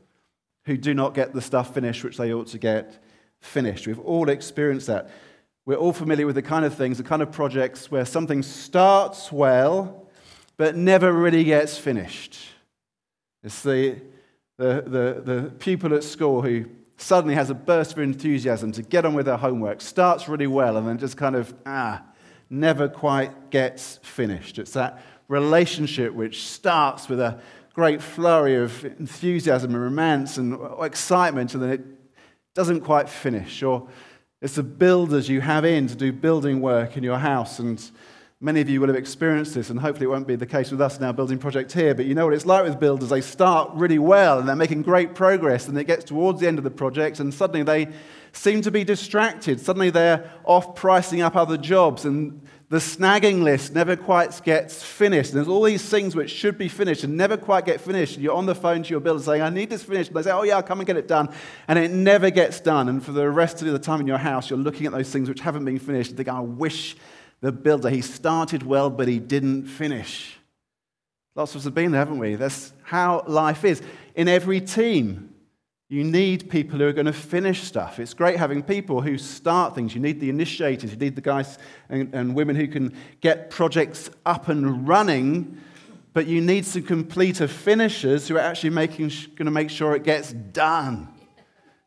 who 0.66 0.76
do 0.76 0.94
not 0.94 1.12
get 1.12 1.32
the 1.32 1.42
stuff 1.42 1.74
finished 1.74 2.04
which 2.04 2.18
they 2.18 2.32
ought 2.32 2.46
to 2.46 2.58
get 2.58 3.02
finished. 3.44 3.86
We've 3.86 4.00
all 4.00 4.28
experienced 4.28 4.86
that. 4.88 5.10
We're 5.66 5.76
all 5.76 5.92
familiar 5.92 6.26
with 6.26 6.34
the 6.34 6.42
kind 6.42 6.64
of 6.64 6.74
things, 6.74 6.98
the 6.98 7.04
kind 7.04 7.22
of 7.22 7.32
projects 7.32 7.90
where 7.90 8.04
something 8.04 8.42
starts 8.42 9.32
well, 9.32 10.08
but 10.56 10.76
never 10.76 11.12
really 11.12 11.44
gets 11.44 11.78
finished. 11.78 12.38
It's 13.42 13.62
the, 13.62 14.00
the, 14.58 14.82
the, 14.86 15.22
the 15.24 15.50
pupil 15.58 15.94
at 15.94 16.04
school 16.04 16.42
who 16.42 16.66
suddenly 16.96 17.34
has 17.34 17.50
a 17.50 17.54
burst 17.54 17.92
of 17.92 17.98
enthusiasm 17.98 18.72
to 18.72 18.82
get 18.82 19.04
on 19.04 19.14
with 19.14 19.26
their 19.26 19.36
homework, 19.36 19.80
starts 19.80 20.28
really 20.28 20.46
well, 20.46 20.76
and 20.76 20.86
then 20.86 20.98
just 20.98 21.16
kind 21.16 21.34
of, 21.34 21.54
ah, 21.66 22.02
never 22.50 22.88
quite 22.88 23.50
gets 23.50 23.98
finished. 24.02 24.58
It's 24.58 24.72
that 24.72 25.02
relationship 25.28 26.12
which 26.12 26.46
starts 26.46 27.08
with 27.08 27.20
a 27.20 27.40
great 27.72 28.00
flurry 28.00 28.56
of 28.56 28.84
enthusiasm 28.84 29.74
and 29.74 29.82
romance 29.82 30.36
and 30.36 30.58
excitement, 30.80 31.54
and 31.54 31.62
then 31.62 31.70
it 31.70 31.84
doesn't 32.54 32.82
quite 32.82 33.08
finish. 33.08 33.62
Or 33.62 33.88
it's 34.40 34.54
the 34.54 34.62
builders 34.62 35.28
you 35.28 35.40
have 35.40 35.64
in 35.64 35.86
to 35.88 35.94
do 35.94 36.12
building 36.12 36.60
work 36.60 36.96
in 36.96 37.02
your 37.02 37.18
house. 37.18 37.58
And 37.58 37.82
many 38.40 38.60
of 38.60 38.68
you 38.68 38.80
will 38.80 38.88
have 38.88 38.96
experienced 38.96 39.54
this, 39.54 39.70
and 39.70 39.80
hopefully 39.80 40.04
it 40.04 40.10
won't 40.10 40.26
be 40.26 40.36
the 40.36 40.46
case 40.46 40.70
with 40.70 40.80
us 40.80 40.98
in 40.98 41.04
our 41.04 41.12
building 41.12 41.38
project 41.38 41.72
here. 41.72 41.94
But 41.94 42.06
you 42.06 42.14
know 42.14 42.26
what 42.26 42.34
it's 42.34 42.46
like 42.46 42.64
with 42.64 42.78
builders. 42.78 43.08
They 43.08 43.22
start 43.22 43.70
really 43.74 43.98
well 43.98 44.38
and 44.38 44.48
they're 44.48 44.54
making 44.54 44.82
great 44.82 45.14
progress, 45.14 45.66
and 45.66 45.76
it 45.78 45.84
gets 45.84 46.04
towards 46.04 46.40
the 46.40 46.46
end 46.46 46.58
of 46.58 46.64
the 46.64 46.70
project, 46.70 47.20
and 47.20 47.32
suddenly 47.34 47.62
they 47.62 47.92
seem 48.32 48.62
to 48.62 48.70
be 48.70 48.84
distracted. 48.84 49.60
Suddenly 49.60 49.90
they're 49.90 50.30
off 50.44 50.74
pricing 50.74 51.22
up 51.22 51.36
other 51.36 51.56
jobs, 51.56 52.04
and 52.04 52.40
the 52.70 52.78
snagging 52.78 53.42
list 53.42 53.74
never 53.74 53.94
quite 53.94 54.40
gets 54.42 54.82
finished. 54.82 55.32
There's 55.32 55.48
all 55.48 55.62
these 55.62 55.86
things 55.86 56.16
which 56.16 56.30
should 56.30 56.56
be 56.56 56.68
finished 56.68 57.04
and 57.04 57.16
never 57.16 57.36
quite 57.36 57.66
get 57.66 57.80
finished. 57.80 58.18
You're 58.18 58.34
on 58.34 58.46
the 58.46 58.54
phone 58.54 58.82
to 58.82 58.90
your 58.90 59.00
builder 59.00 59.22
saying, 59.22 59.42
I 59.42 59.50
need 59.50 59.70
this 59.70 59.82
finished. 59.82 60.10
And 60.10 60.16
they 60.16 60.22
say, 60.22 60.30
Oh, 60.30 60.42
yeah, 60.42 60.56
I'll 60.56 60.62
come 60.62 60.80
and 60.80 60.86
get 60.86 60.96
it 60.96 61.06
done. 61.06 61.28
And 61.68 61.78
it 61.78 61.90
never 61.90 62.30
gets 62.30 62.60
done. 62.60 62.88
And 62.88 63.04
for 63.04 63.12
the 63.12 63.28
rest 63.30 63.60
of 63.60 63.68
the 63.68 63.78
time 63.78 64.00
in 64.00 64.06
your 64.06 64.18
house, 64.18 64.48
you're 64.48 64.58
looking 64.58 64.86
at 64.86 64.92
those 64.92 65.10
things 65.10 65.28
which 65.28 65.40
haven't 65.40 65.64
been 65.64 65.78
finished 65.78 66.10
and 66.10 66.16
thinking, 66.16 66.34
I 66.34 66.40
wish 66.40 66.96
the 67.42 67.52
builder, 67.52 67.90
he 67.90 68.00
started 68.00 68.62
well, 68.62 68.88
but 68.88 69.08
he 69.08 69.18
didn't 69.18 69.66
finish. 69.66 70.38
Lots 71.34 71.54
of 71.54 71.58
us 71.58 71.64
have 71.64 71.74
been 71.74 71.92
there, 71.92 72.00
haven't 72.00 72.18
we? 72.18 72.36
That's 72.36 72.72
how 72.82 73.24
life 73.26 73.64
is. 73.64 73.82
In 74.14 74.28
every 74.28 74.60
team, 74.60 75.33
you 75.88 76.02
need 76.02 76.48
people 76.48 76.78
who 76.78 76.86
are 76.86 76.92
going 76.92 77.06
to 77.06 77.12
finish 77.12 77.62
stuff. 77.62 77.98
It's 77.98 78.14
great 78.14 78.38
having 78.38 78.62
people 78.62 79.02
who 79.02 79.18
start 79.18 79.74
things. 79.74 79.94
You 79.94 80.00
need 80.00 80.18
the 80.18 80.30
initiators. 80.30 80.92
You 80.92 80.96
need 80.96 81.14
the 81.14 81.20
guys 81.20 81.58
and, 81.88 82.14
and 82.14 82.34
women 82.34 82.56
who 82.56 82.66
can 82.66 82.96
get 83.20 83.50
projects 83.50 84.10
up 84.24 84.48
and 84.48 84.88
running. 84.88 85.60
But 86.14 86.26
you 86.26 86.40
need 86.40 86.64
some 86.64 86.82
completer 86.82 87.46
finishers 87.46 88.28
who 88.28 88.36
are 88.36 88.40
actually 88.40 88.70
making, 88.70 89.08
going 89.36 89.44
to 89.44 89.50
make 89.50 89.68
sure 89.68 89.94
it 89.94 90.04
gets 90.04 90.32
done. 90.32 91.08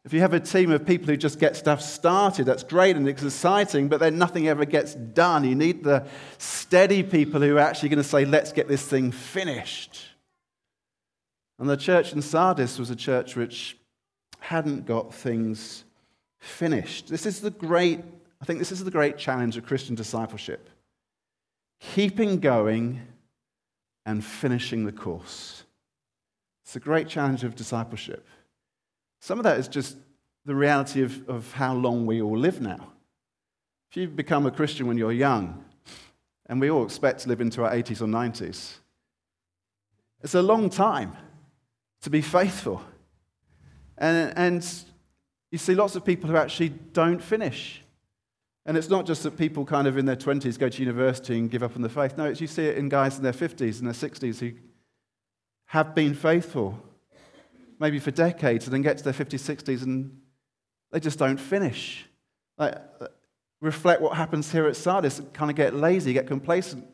If 0.06 0.14
you 0.14 0.22
have 0.22 0.34
a 0.34 0.40
team 0.40 0.72
of 0.72 0.86
people 0.86 1.08
who 1.08 1.18
just 1.18 1.40
get 1.40 1.58
stuff 1.58 1.82
started, 1.82 2.46
that's 2.46 2.64
great 2.64 2.96
and 2.96 3.10
it's 3.10 3.24
exciting, 3.24 3.90
but 3.90 4.00
then 4.00 4.18
nothing 4.18 4.48
ever 4.48 4.64
gets 4.64 4.94
done. 4.94 5.44
You 5.44 5.56
need 5.56 5.84
the 5.84 6.08
steady 6.38 7.04
people 7.04 7.42
who 7.42 7.58
are 7.58 7.62
actually 7.62 7.90
going 7.90 8.04
to 8.04 8.08
say, 8.08 8.24
let's 8.24 8.54
get 8.54 8.70
this 8.70 8.88
thing 8.88 9.12
finished. 9.12 10.00
And 11.60 11.70
the 11.70 11.76
church 11.76 12.14
in 12.14 12.22
Sardis 12.22 12.80
was 12.80 12.90
a 12.90 12.96
church 12.96 13.36
which 13.36 13.78
hadn't 14.40 14.86
got 14.86 15.14
things 15.14 15.84
finished. 16.40 17.08
This 17.08 17.26
is 17.26 17.42
the 17.42 17.52
great, 17.52 18.04
I 18.42 18.46
think 18.46 18.60
this 18.60 18.72
is 18.72 18.84
the 18.84 18.92
great 18.92 19.18
challenge 19.18 19.58
of 19.58 19.66
Christian 19.66 19.96
discipleship. 19.96 20.70
Keeping 21.80 22.40
going 22.40 23.02
and 24.06 24.24
finishing 24.24 24.86
the 24.86 24.92
course. 24.92 25.64
It's 26.64 26.76
a 26.76 26.80
great 26.80 27.08
challenge 27.08 27.44
of 27.44 27.56
discipleship. 27.56 28.28
Some 29.20 29.40
of 29.40 29.44
that 29.44 29.58
is 29.58 29.68
just 29.68 29.98
the 30.46 30.56
reality 30.56 31.02
of, 31.02 31.28
of 31.30 31.52
how 31.54 31.74
long 31.74 32.06
we 32.06 32.22
all 32.22 32.38
live 32.38 32.62
now. 32.62 32.94
If 33.92 33.98
you 33.98 34.08
become 34.08 34.46
a 34.46 34.52
Christian 34.52 34.88
when 34.88 34.98
you're 34.98 35.12
young, 35.12 35.64
and 36.48 36.62
we 36.62 36.70
all 36.70 36.86
expect 36.86 37.22
to 37.22 37.30
live 37.30 37.42
into 37.42 37.64
our 37.64 37.72
80s 37.72 38.02
or 38.02 38.06
90s, 38.06 38.76
it's 40.22 40.36
a 40.36 40.42
long 40.42 40.70
time 40.70 41.16
to 42.02 42.10
be 42.10 42.22
faithful. 42.22 42.82
And, 43.98 44.34
and 44.38 44.84
you 45.52 45.58
see 45.58 45.76
lots 45.76 45.96
of 45.96 46.06
people 46.06 46.30
who 46.30 46.36
actually 46.36 46.70
don't 46.70 47.22
finish. 47.22 47.82
And 48.66 48.76
it's 48.78 48.90
not 48.90 49.06
just 49.06 49.24
that 49.24 49.38
people 49.38 49.66
kind 49.66 49.88
of 49.88 49.98
in 49.98 50.06
their 50.06 50.18
20s 50.18 50.60
go 50.60 50.68
to 50.68 50.80
university 50.82 51.38
and 51.38 51.50
give 51.50 51.64
up 51.64 51.76
on 51.76 51.82
the 51.82 51.90
faith. 51.90 52.18
No, 52.18 52.26
it's, 52.26 52.42
you 52.42 52.48
see 52.48 52.66
it 52.66 52.78
in 52.78 52.90
guys 52.90 53.18
in 53.18 53.24
their 53.24 53.32
50s 53.32 53.80
and 53.80 53.88
their 53.88 53.94
60s 54.10 54.40
who 54.40 54.52
have 55.68 55.96
been 55.96 56.14
faithful, 56.14 56.78
maybe 57.80 57.98
for 57.98 58.12
decades, 58.12 58.66
and 58.66 58.74
then 58.74 58.82
get 58.82 58.98
to 58.98 59.04
their 59.06 59.14
50s, 59.14 59.40
60s, 59.40 59.84
and 59.84 60.20
they 60.92 61.00
just 61.00 61.18
don't 61.18 61.38
finish. 61.38 62.06
Like, 62.58 62.78
reflect 63.62 64.02
what 64.02 64.18
happens 64.18 64.52
here 64.52 64.68
at 64.68 64.76
Sardis. 64.76 65.22
Kind 65.34 65.50
of 65.50 65.56
get 65.56 65.74
lazy, 65.74 66.12
get 66.12 66.28
complacent, 66.28 66.86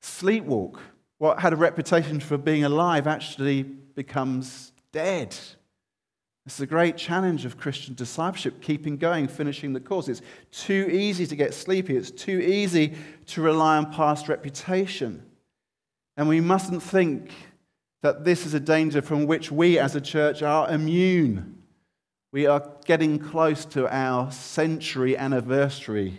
sleepwalk. 0.00 0.78
What 1.18 1.40
had 1.40 1.52
a 1.52 1.56
reputation 1.56 2.20
for 2.20 2.38
being 2.38 2.62
alive 2.62 3.08
actually 3.08 3.64
becomes 3.64 4.72
dead. 4.92 5.36
It's 6.48 6.60
a 6.60 6.66
great 6.66 6.96
challenge 6.96 7.44
of 7.44 7.58
Christian 7.58 7.92
discipleship, 7.92 8.62
keeping 8.62 8.96
going, 8.96 9.28
finishing 9.28 9.74
the 9.74 9.80
course. 9.80 10.08
It's 10.08 10.22
too 10.50 10.88
easy 10.90 11.26
to 11.26 11.36
get 11.36 11.52
sleepy. 11.52 11.94
It's 11.94 12.10
too 12.10 12.40
easy 12.40 12.94
to 13.26 13.42
rely 13.42 13.76
on 13.76 13.92
past 13.92 14.30
reputation. 14.30 15.22
And 16.16 16.26
we 16.26 16.40
mustn't 16.40 16.82
think 16.82 17.32
that 18.00 18.24
this 18.24 18.46
is 18.46 18.54
a 18.54 18.60
danger 18.60 19.02
from 19.02 19.26
which 19.26 19.52
we 19.52 19.78
as 19.78 19.94
a 19.94 20.00
church 20.00 20.42
are 20.42 20.70
immune. 20.70 21.64
We 22.32 22.46
are 22.46 22.66
getting 22.86 23.18
close 23.18 23.66
to 23.66 23.86
our 23.94 24.32
century 24.32 25.18
anniversary. 25.18 26.18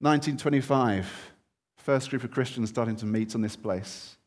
1925, 0.00 1.32
first 1.78 2.10
group 2.10 2.24
of 2.24 2.30
Christians 2.30 2.68
starting 2.68 2.96
to 2.96 3.06
meet 3.06 3.34
on 3.34 3.40
this 3.40 3.56
place, 3.56 4.18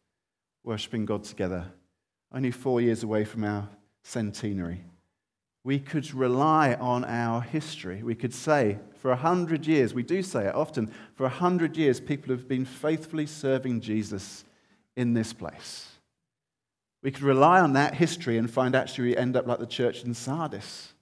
worshipping 0.64 1.06
God 1.06 1.24
together. 1.24 1.68
Only 2.34 2.50
four 2.50 2.82
years 2.82 3.04
away 3.04 3.26
from 3.26 3.44
our 3.44 3.70
centenary. 4.06 4.84
We 5.64 5.80
could 5.80 6.14
rely 6.14 6.76
on 6.76 7.04
our 7.04 7.42
history. 7.42 8.04
We 8.04 8.14
could 8.14 8.34
say, 8.34 8.78
for 8.98 9.12
a 9.12 9.16
hundred 9.16 9.66
years, 9.66 9.96
we 9.96 10.04
do 10.04 10.22
say 10.22 10.46
it 10.46 10.54
often, 10.54 10.92
for 11.16 11.26
a 11.26 11.30
hundred 11.30 11.76
years, 11.76 12.00
people 12.00 12.30
have 12.30 12.48
been 12.48 12.66
faithfully 12.66 13.26
serving 13.26 13.82
Jesus 13.82 14.46
in 14.96 15.14
this 15.14 15.34
place. 15.34 15.88
We 17.02 17.12
could 17.12 17.24
rely 17.24 17.60
on 17.60 17.74
that 17.74 17.96
history 17.96 18.38
and 18.38 18.50
find 18.50 18.76
actually 18.76 19.10
we 19.10 19.18
end 19.18 19.36
up 19.36 19.48
like 19.48 19.60
the 19.60 19.66
church 19.66 20.04
in 20.04 20.14
Sardis 20.14 20.94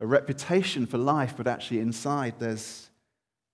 a 0.00 0.06
reputation 0.06 0.86
for 0.86 0.98
life, 0.98 1.34
but 1.36 1.46
actually 1.46 1.80
inside 1.80 2.34
there's 2.38 2.90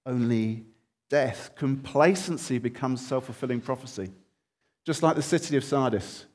only 0.07 0.65
death. 1.09 1.51
Complacency 1.55 2.59
becomes 2.59 3.07
self 3.07 3.27
fulfilling 3.27 3.61
prophecy. 3.61 4.11
just 4.85 5.03
like 5.03 5.15
the 5.15 5.23
city 5.23 5.57
of 5.57 5.63
Sardis, 5.63 6.27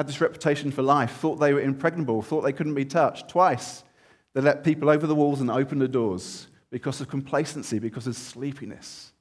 had 0.00 0.08
this 0.08 0.22
reputation 0.22 0.70
for 0.70 0.80
life, 0.80 1.18
thought 1.18 1.36
they 1.36 1.52
were 1.52 1.60
impregnable, 1.60 2.22
thought 2.22 2.40
they 2.40 2.54
couldn't 2.54 2.72
be 2.72 2.86
touched. 2.86 3.28
Twice, 3.28 3.84
they 4.32 4.40
let 4.40 4.64
people 4.64 4.88
over 4.88 5.06
the 5.06 5.14
walls 5.14 5.42
and 5.42 5.50
open 5.50 5.78
the 5.78 5.86
doors 5.86 6.46
because 6.70 7.02
of 7.02 7.08
complacency, 7.08 7.78
because 7.78 8.06
of 8.06 8.16
sleepiness. 8.16 9.12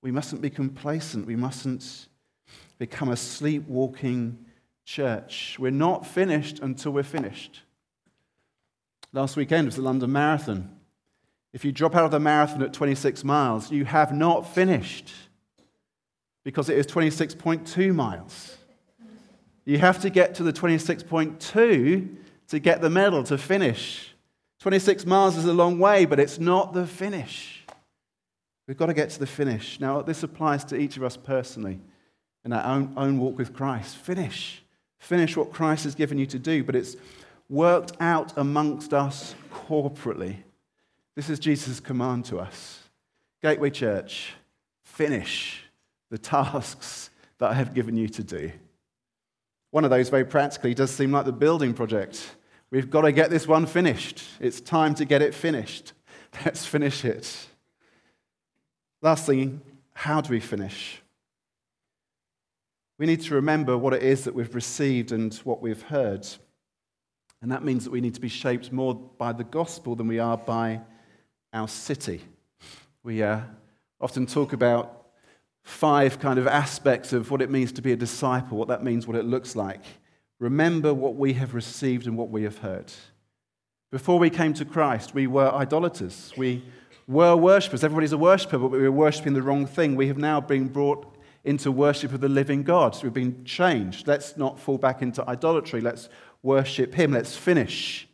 We 0.00 0.10
mustn't 0.10 0.40
be 0.40 0.48
complacent. 0.48 1.26
We 1.26 1.36
mustn't 1.36 2.08
become 2.78 3.10
a 3.10 3.16
sleepwalking 3.16 4.42
church. 4.86 5.58
We're 5.58 5.70
not 5.70 6.06
finished 6.06 6.60
until 6.60 6.92
we're 6.92 7.02
finished. 7.02 7.60
Last 9.12 9.36
weekend 9.36 9.66
was 9.66 9.76
the 9.76 9.82
London 9.82 10.12
Marathon. 10.12 10.74
If 11.52 11.62
you 11.62 11.72
drop 11.72 11.94
out 11.94 12.06
of 12.06 12.10
the 12.10 12.20
marathon 12.20 12.62
at 12.62 12.72
26 12.72 13.22
miles, 13.22 13.70
you 13.70 13.84
have 13.84 14.14
not 14.14 14.54
finished 14.54 15.12
because 16.42 16.70
it 16.70 16.78
is 16.78 16.86
26.2 16.86 17.94
miles. 17.94 18.56
You 19.64 19.78
have 19.78 20.00
to 20.02 20.10
get 20.10 20.34
to 20.36 20.42
the 20.42 20.52
26.2 20.52 22.16
to 22.48 22.58
get 22.58 22.80
the 22.80 22.90
medal 22.90 23.24
to 23.24 23.38
finish. 23.38 24.14
26 24.60 25.06
miles 25.06 25.36
is 25.36 25.44
a 25.44 25.52
long 25.52 25.78
way, 25.78 26.04
but 26.04 26.20
it's 26.20 26.38
not 26.38 26.72
the 26.72 26.86
finish. 26.86 27.64
We've 28.66 28.76
got 28.76 28.86
to 28.86 28.94
get 28.94 29.10
to 29.10 29.18
the 29.18 29.26
finish. 29.26 29.78
Now, 29.80 30.02
this 30.02 30.22
applies 30.22 30.64
to 30.66 30.76
each 30.76 30.96
of 30.96 31.02
us 31.02 31.16
personally 31.16 31.80
in 32.44 32.52
our 32.52 32.64
own, 32.64 32.92
own 32.96 33.18
walk 33.18 33.36
with 33.38 33.52
Christ. 33.54 33.96
Finish. 33.96 34.62
Finish 34.98 35.36
what 35.36 35.52
Christ 35.52 35.84
has 35.84 35.94
given 35.94 36.18
you 36.18 36.26
to 36.26 36.38
do, 36.38 36.64
but 36.64 36.74
it's 36.74 36.96
worked 37.48 37.92
out 38.00 38.32
amongst 38.36 38.94
us 38.94 39.34
corporately. 39.52 40.36
This 41.14 41.28
is 41.28 41.38
Jesus' 41.38 41.78
command 41.78 42.24
to 42.26 42.38
us. 42.38 42.80
Gateway 43.42 43.70
Church, 43.70 44.32
finish 44.82 45.62
the 46.10 46.18
tasks 46.18 47.10
that 47.38 47.50
I 47.50 47.54
have 47.54 47.74
given 47.74 47.96
you 47.96 48.08
to 48.08 48.22
do. 48.22 48.50
One 49.74 49.82
of 49.82 49.90
those, 49.90 50.08
very 50.08 50.24
practically, 50.24 50.72
does 50.72 50.92
seem 50.92 51.10
like 51.10 51.24
the 51.24 51.32
building 51.32 51.74
project. 51.74 52.36
We've 52.70 52.88
got 52.88 53.00
to 53.00 53.10
get 53.10 53.28
this 53.28 53.48
one 53.48 53.66
finished. 53.66 54.22
It's 54.38 54.60
time 54.60 54.94
to 54.94 55.04
get 55.04 55.20
it 55.20 55.34
finished. 55.34 55.94
Let's 56.44 56.64
finish 56.64 57.04
it. 57.04 57.48
Lastly, 59.02 59.58
how 59.92 60.20
do 60.20 60.30
we 60.30 60.38
finish? 60.38 61.02
We 63.00 63.06
need 63.06 63.22
to 63.22 63.34
remember 63.34 63.76
what 63.76 63.94
it 63.94 64.04
is 64.04 64.22
that 64.22 64.34
we've 64.36 64.54
received 64.54 65.10
and 65.10 65.34
what 65.38 65.60
we've 65.60 65.82
heard. 65.82 66.24
And 67.42 67.50
that 67.50 67.64
means 67.64 67.82
that 67.82 67.90
we 67.90 68.00
need 68.00 68.14
to 68.14 68.20
be 68.20 68.28
shaped 68.28 68.70
more 68.70 68.94
by 68.94 69.32
the 69.32 69.42
gospel 69.42 69.96
than 69.96 70.06
we 70.06 70.20
are 70.20 70.36
by 70.36 70.82
our 71.52 71.66
city. 71.66 72.20
We 73.02 73.24
uh, 73.24 73.40
often 74.00 74.26
talk 74.26 74.52
about 74.52 75.03
five 75.64 76.20
kind 76.20 76.38
of 76.38 76.46
aspects 76.46 77.12
of 77.12 77.30
what 77.30 77.42
it 77.42 77.50
means 77.50 77.72
to 77.72 77.82
be 77.82 77.92
a 77.92 77.96
disciple, 77.96 78.56
what 78.56 78.68
that 78.68 78.84
means, 78.84 79.06
what 79.06 79.16
it 79.16 79.24
looks 79.24 79.56
like. 79.56 79.80
Remember 80.38 80.92
what 80.94 81.16
we 81.16 81.32
have 81.34 81.54
received 81.54 82.06
and 82.06 82.16
what 82.16 82.30
we 82.30 82.44
have 82.44 82.58
heard. 82.58 82.92
Before 83.90 84.18
we 84.18 84.30
came 84.30 84.52
to 84.54 84.64
Christ, 84.64 85.14
we 85.14 85.26
were 85.26 85.52
idolaters. 85.52 86.32
We 86.36 86.64
were 87.06 87.36
worshippers. 87.36 87.82
Everybody's 87.84 88.12
a 88.12 88.18
worshiper, 88.18 88.58
but 88.58 88.70
we 88.70 88.78
were 88.78 88.92
worshipping 88.92 89.34
the 89.34 89.42
wrong 89.42 89.66
thing. 89.66 89.96
We 89.96 90.08
have 90.08 90.18
now 90.18 90.40
been 90.40 90.68
brought 90.68 91.16
into 91.44 91.70
worship 91.70 92.12
of 92.12 92.20
the 92.20 92.28
living 92.28 92.62
God. 92.62 93.00
We've 93.02 93.12
been 93.12 93.44
changed. 93.44 94.06
Let's 94.06 94.36
not 94.36 94.58
fall 94.58 94.78
back 94.78 95.02
into 95.02 95.26
idolatry. 95.28 95.80
Let's 95.80 96.08
worship 96.42 96.94
Him. 96.94 97.12
Let's 97.12 97.36
finish 97.36 98.08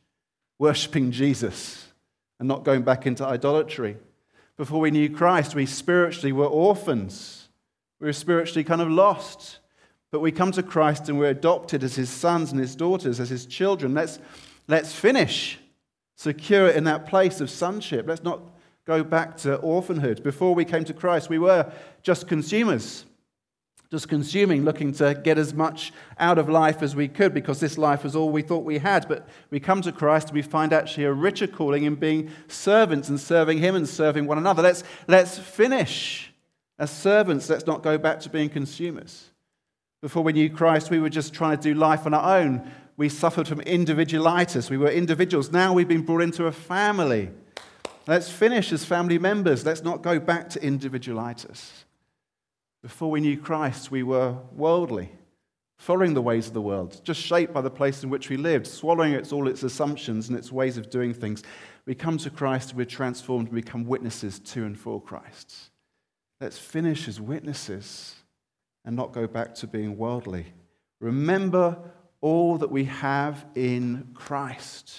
worshipping 0.59 1.11
Jesus 1.11 1.89
and 2.39 2.47
not 2.47 2.65
going 2.65 2.83
back 2.83 3.07
into 3.07 3.25
idolatry. 3.25 3.97
Before 4.57 4.81
we 4.81 4.91
knew 4.91 5.09
Christ, 5.09 5.55
we 5.55 5.65
spiritually 5.65 6.33
were 6.33 6.47
orphans. 6.47 7.40
We 8.01 8.07
were 8.07 8.13
spiritually 8.13 8.65
kind 8.65 8.81
of 8.81 8.91
lost. 8.91 9.59
But 10.11 10.21
we 10.21 10.33
come 10.33 10.51
to 10.53 10.63
Christ 10.63 11.09
and 11.09 11.19
we're 11.19 11.31
adopted 11.31 11.85
as 11.85 11.95
his 11.95 12.11
sons 12.11 12.51
and 12.51 12.61
his 12.61 12.75
daughters, 12.75 13.21
as 13.21 13.31
his 13.31 13.47
children. 13.47 13.95
Let's, 13.95 14.19
let's 14.67 14.93
finish 14.93 15.59
secure 16.17 16.69
in 16.69 16.85
that 16.85 17.07
place 17.07 17.41
of 17.41 17.49
sonship. 17.49 18.07
Let's 18.09 18.25
not 18.25 18.41
go 18.87 19.05
back 19.05 19.37
to 19.39 19.57
orphanhood. 19.57 20.23
Before 20.23 20.55
we 20.55 20.65
came 20.65 20.85
to 20.85 20.95
Christ, 20.95 21.31
we 21.31 21.39
were 21.39 21.71
just 22.03 22.27
consumers, 22.27 23.05
just 23.89 24.09
consuming, 24.09 24.65
looking 24.65 24.93
to 24.95 25.15
get 25.15 25.39
as 25.39 25.55
much 25.55 25.93
out 26.19 26.39
of 26.39 26.49
life 26.49 26.83
as 26.83 26.97
we 26.97 27.07
could 27.07 27.33
because 27.33 27.61
this 27.61 27.79
life 27.79 28.03
was 28.03 28.17
all 28.17 28.31
we 28.31 28.43
thought 28.43 28.65
we 28.65 28.79
had. 28.79 29.07
But 29.07 29.29
we 29.51 29.61
come 29.61 29.81
to 29.83 29.93
Christ 29.93 30.29
and 30.29 30.35
we 30.35 30.43
find 30.43 30.73
actually 30.73 31.05
a 31.05 31.13
richer 31.13 31.47
calling 31.47 31.85
in 31.85 31.95
being 31.95 32.31
servants 32.49 33.09
and 33.09 33.21
serving 33.21 33.59
Him 33.59 33.77
and 33.77 33.89
serving 33.89 34.27
one 34.27 34.39
another. 34.39 34.61
Let's, 34.61 34.83
let's 35.07 35.39
finish 35.39 36.30
as 36.81 36.91
servants, 36.91 37.51
let's 37.51 37.67
not 37.67 37.83
go 37.83 37.99
back 37.99 38.21
to 38.21 38.31
being 38.31 38.49
consumers. 38.49 39.29
Before 40.01 40.25
we 40.25 40.33
knew 40.33 40.49
Christ, 40.49 40.91
we 40.91 40.99
were 40.99 41.11
just 41.11 41.35
trying 41.35 41.59
to 41.59 41.63
do 41.63 41.75
life 41.75 42.07
on 42.07 42.15
our 42.15 42.39
own. 42.41 42.73
We 42.97 43.11
suffered 43.11 43.47
from 43.47 43.61
individualitis. 43.61 44.71
We 44.71 44.79
were 44.79 44.89
individuals. 44.89 45.53
Now 45.53 45.75
we've 45.75 45.87
been 45.87 46.07
brought 46.07 46.23
into 46.23 46.47
a 46.47 46.53
family. 46.53 47.31
Let's 48.07 48.31
finish 48.31 48.73
as 48.73 48.83
family 48.83 49.19
members. 49.19 49.67
Let's 49.67 49.83
not 49.83 50.01
go 50.01 50.19
back 50.19 50.49
to 50.51 50.61
individualitis. 50.61 51.71
Before 52.83 53.11
we 53.11 53.21
knew 53.21 53.37
Christ, 53.37 53.91
we 53.91 54.03
were 54.03 54.39
worldly, 54.57 55.13
following 55.77 56.15
the 56.15 56.23
ways 56.23 56.47
of 56.47 56.55
the 56.55 56.63
world, 56.63 56.99
just 57.05 57.21
shaped 57.21 57.53
by 57.53 57.61
the 57.61 57.71
place 57.71 58.03
in 58.03 58.09
which 58.09 58.31
we 58.31 58.39
lived, 58.39 58.67
swallowing 58.67 59.13
its, 59.13 59.33
all 59.33 59.49
its 59.49 59.63
assumptions 59.63 60.31
and 60.31 60.39
its 60.39 60.51
ways 60.51 60.79
of 60.79 60.89
doing 60.89 61.13
things. 61.13 61.43
We 61.85 61.95
come 61.95 62.17
to 62.17 62.31
Christ, 62.31 62.75
we're 62.75 62.87
transformed, 62.87 63.49
and 63.49 63.55
become 63.55 63.85
witnesses 63.85 64.39
to 64.39 64.65
and 64.65 64.79
for 64.81 64.99
Christ. 64.99 65.70
Let's 66.41 66.59
finish 66.59 67.07
as 67.07 67.21
witnesses 67.21 68.15
and 68.85 68.97
not 68.97 69.13
go 69.13 69.27
back 69.27 69.55
to 69.57 69.67
being 69.67 69.99
worldly. 69.99 70.47
Remember 71.01 71.77
all 72.21 72.59
that 72.59 72.71
we 72.71 72.85
have 72.85 73.45
in 73.55 74.11
Christ. 74.15 74.91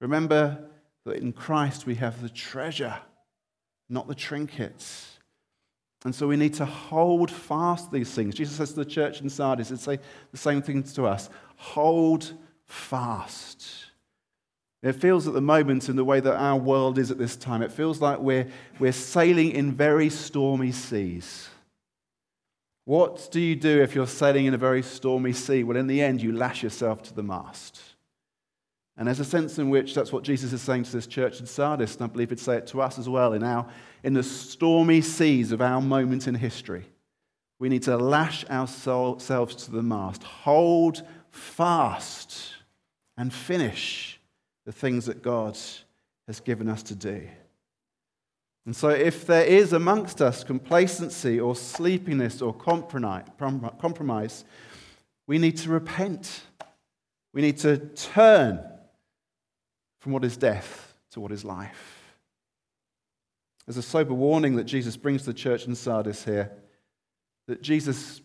Remember 0.00 0.58
that 1.04 1.16
in 1.16 1.32
Christ 1.32 1.86
we 1.86 1.96
have 1.96 2.22
the 2.22 2.28
treasure, 2.28 2.96
not 3.88 4.08
the 4.08 4.14
trinkets. 4.14 5.18
And 6.04 6.14
so 6.14 6.26
we 6.26 6.36
need 6.36 6.54
to 6.54 6.64
hold 6.64 7.30
fast 7.30 7.92
these 7.92 8.10
things. 8.12 8.34
Jesus 8.34 8.56
says 8.56 8.70
to 8.70 8.76
the 8.76 8.84
church 8.84 9.20
in 9.20 9.28
Sardis, 9.28 9.70
and 9.70 9.78
say 9.78 9.98
the 10.30 10.38
same 10.38 10.62
thing 10.62 10.82
to 10.82 11.04
us 11.04 11.28
hold 11.56 12.32
fast. 12.64 13.89
It 14.82 14.92
feels 14.92 15.28
at 15.28 15.34
the 15.34 15.42
moment, 15.42 15.90
in 15.90 15.96
the 15.96 16.04
way 16.04 16.20
that 16.20 16.36
our 16.36 16.56
world 16.56 16.98
is 16.98 17.10
at 17.10 17.18
this 17.18 17.36
time, 17.36 17.60
it 17.60 17.70
feels 17.70 18.00
like 18.00 18.18
we're, 18.18 18.48
we're 18.78 18.92
sailing 18.92 19.50
in 19.50 19.72
very 19.72 20.08
stormy 20.08 20.72
seas. 20.72 21.48
What 22.86 23.28
do 23.30 23.40
you 23.40 23.54
do 23.54 23.82
if 23.82 23.94
you're 23.94 24.06
sailing 24.06 24.46
in 24.46 24.54
a 24.54 24.58
very 24.58 24.82
stormy 24.82 25.34
sea? 25.34 25.64
Well, 25.64 25.76
in 25.76 25.86
the 25.86 26.00
end, 26.00 26.22
you 26.22 26.32
lash 26.32 26.62
yourself 26.62 27.02
to 27.04 27.14
the 27.14 27.22
mast. 27.22 27.80
And 28.96 29.06
there's 29.06 29.20
a 29.20 29.24
sense 29.24 29.58
in 29.58 29.68
which 29.68 29.94
that's 29.94 30.12
what 30.12 30.24
Jesus 30.24 30.52
is 30.52 30.62
saying 30.62 30.84
to 30.84 30.92
this 30.92 31.06
church 31.06 31.40
in 31.40 31.46
Sardis, 31.46 31.96
and 31.96 32.04
I 32.04 32.06
believe 32.06 32.30
he'd 32.30 32.40
say 32.40 32.56
it 32.56 32.66
to 32.68 32.80
us 32.80 32.98
as 32.98 33.08
well 33.08 33.34
in, 33.34 33.42
our, 33.42 33.66
in 34.02 34.14
the 34.14 34.22
stormy 34.22 35.02
seas 35.02 35.52
of 35.52 35.60
our 35.60 35.80
moment 35.80 36.26
in 36.26 36.34
history. 36.34 36.86
We 37.58 37.68
need 37.68 37.82
to 37.82 37.98
lash 37.98 38.46
ourselves 38.46 39.26
to 39.64 39.70
the 39.70 39.82
mast, 39.82 40.22
hold 40.22 41.02
fast, 41.30 42.54
and 43.18 43.32
finish 43.32 44.19
the 44.66 44.72
things 44.72 45.06
that 45.06 45.22
God 45.22 45.58
has 46.26 46.40
given 46.40 46.68
us 46.68 46.82
to 46.84 46.94
do. 46.94 47.28
And 48.66 48.76
so, 48.76 48.90
if 48.90 49.26
there 49.26 49.44
is 49.44 49.72
amongst 49.72 50.20
us 50.20 50.44
complacency 50.44 51.40
or 51.40 51.56
sleepiness 51.56 52.42
or 52.42 52.52
compromise, 52.54 54.44
we 55.26 55.38
need 55.38 55.56
to 55.58 55.70
repent. 55.70 56.42
We 57.32 57.42
need 57.42 57.58
to 57.58 57.78
turn 57.78 58.60
from 60.00 60.12
what 60.12 60.24
is 60.24 60.36
death 60.36 60.94
to 61.12 61.20
what 61.20 61.32
is 61.32 61.44
life. 61.44 62.14
There's 63.66 63.76
a 63.76 63.82
sober 63.82 64.14
warning 64.14 64.56
that 64.56 64.64
Jesus 64.64 64.96
brings 64.96 65.22
to 65.22 65.26
the 65.28 65.38
church 65.38 65.66
in 65.66 65.74
Sardis 65.74 66.24
here 66.24 66.50
that 67.46 67.62
Jesus 67.62 68.20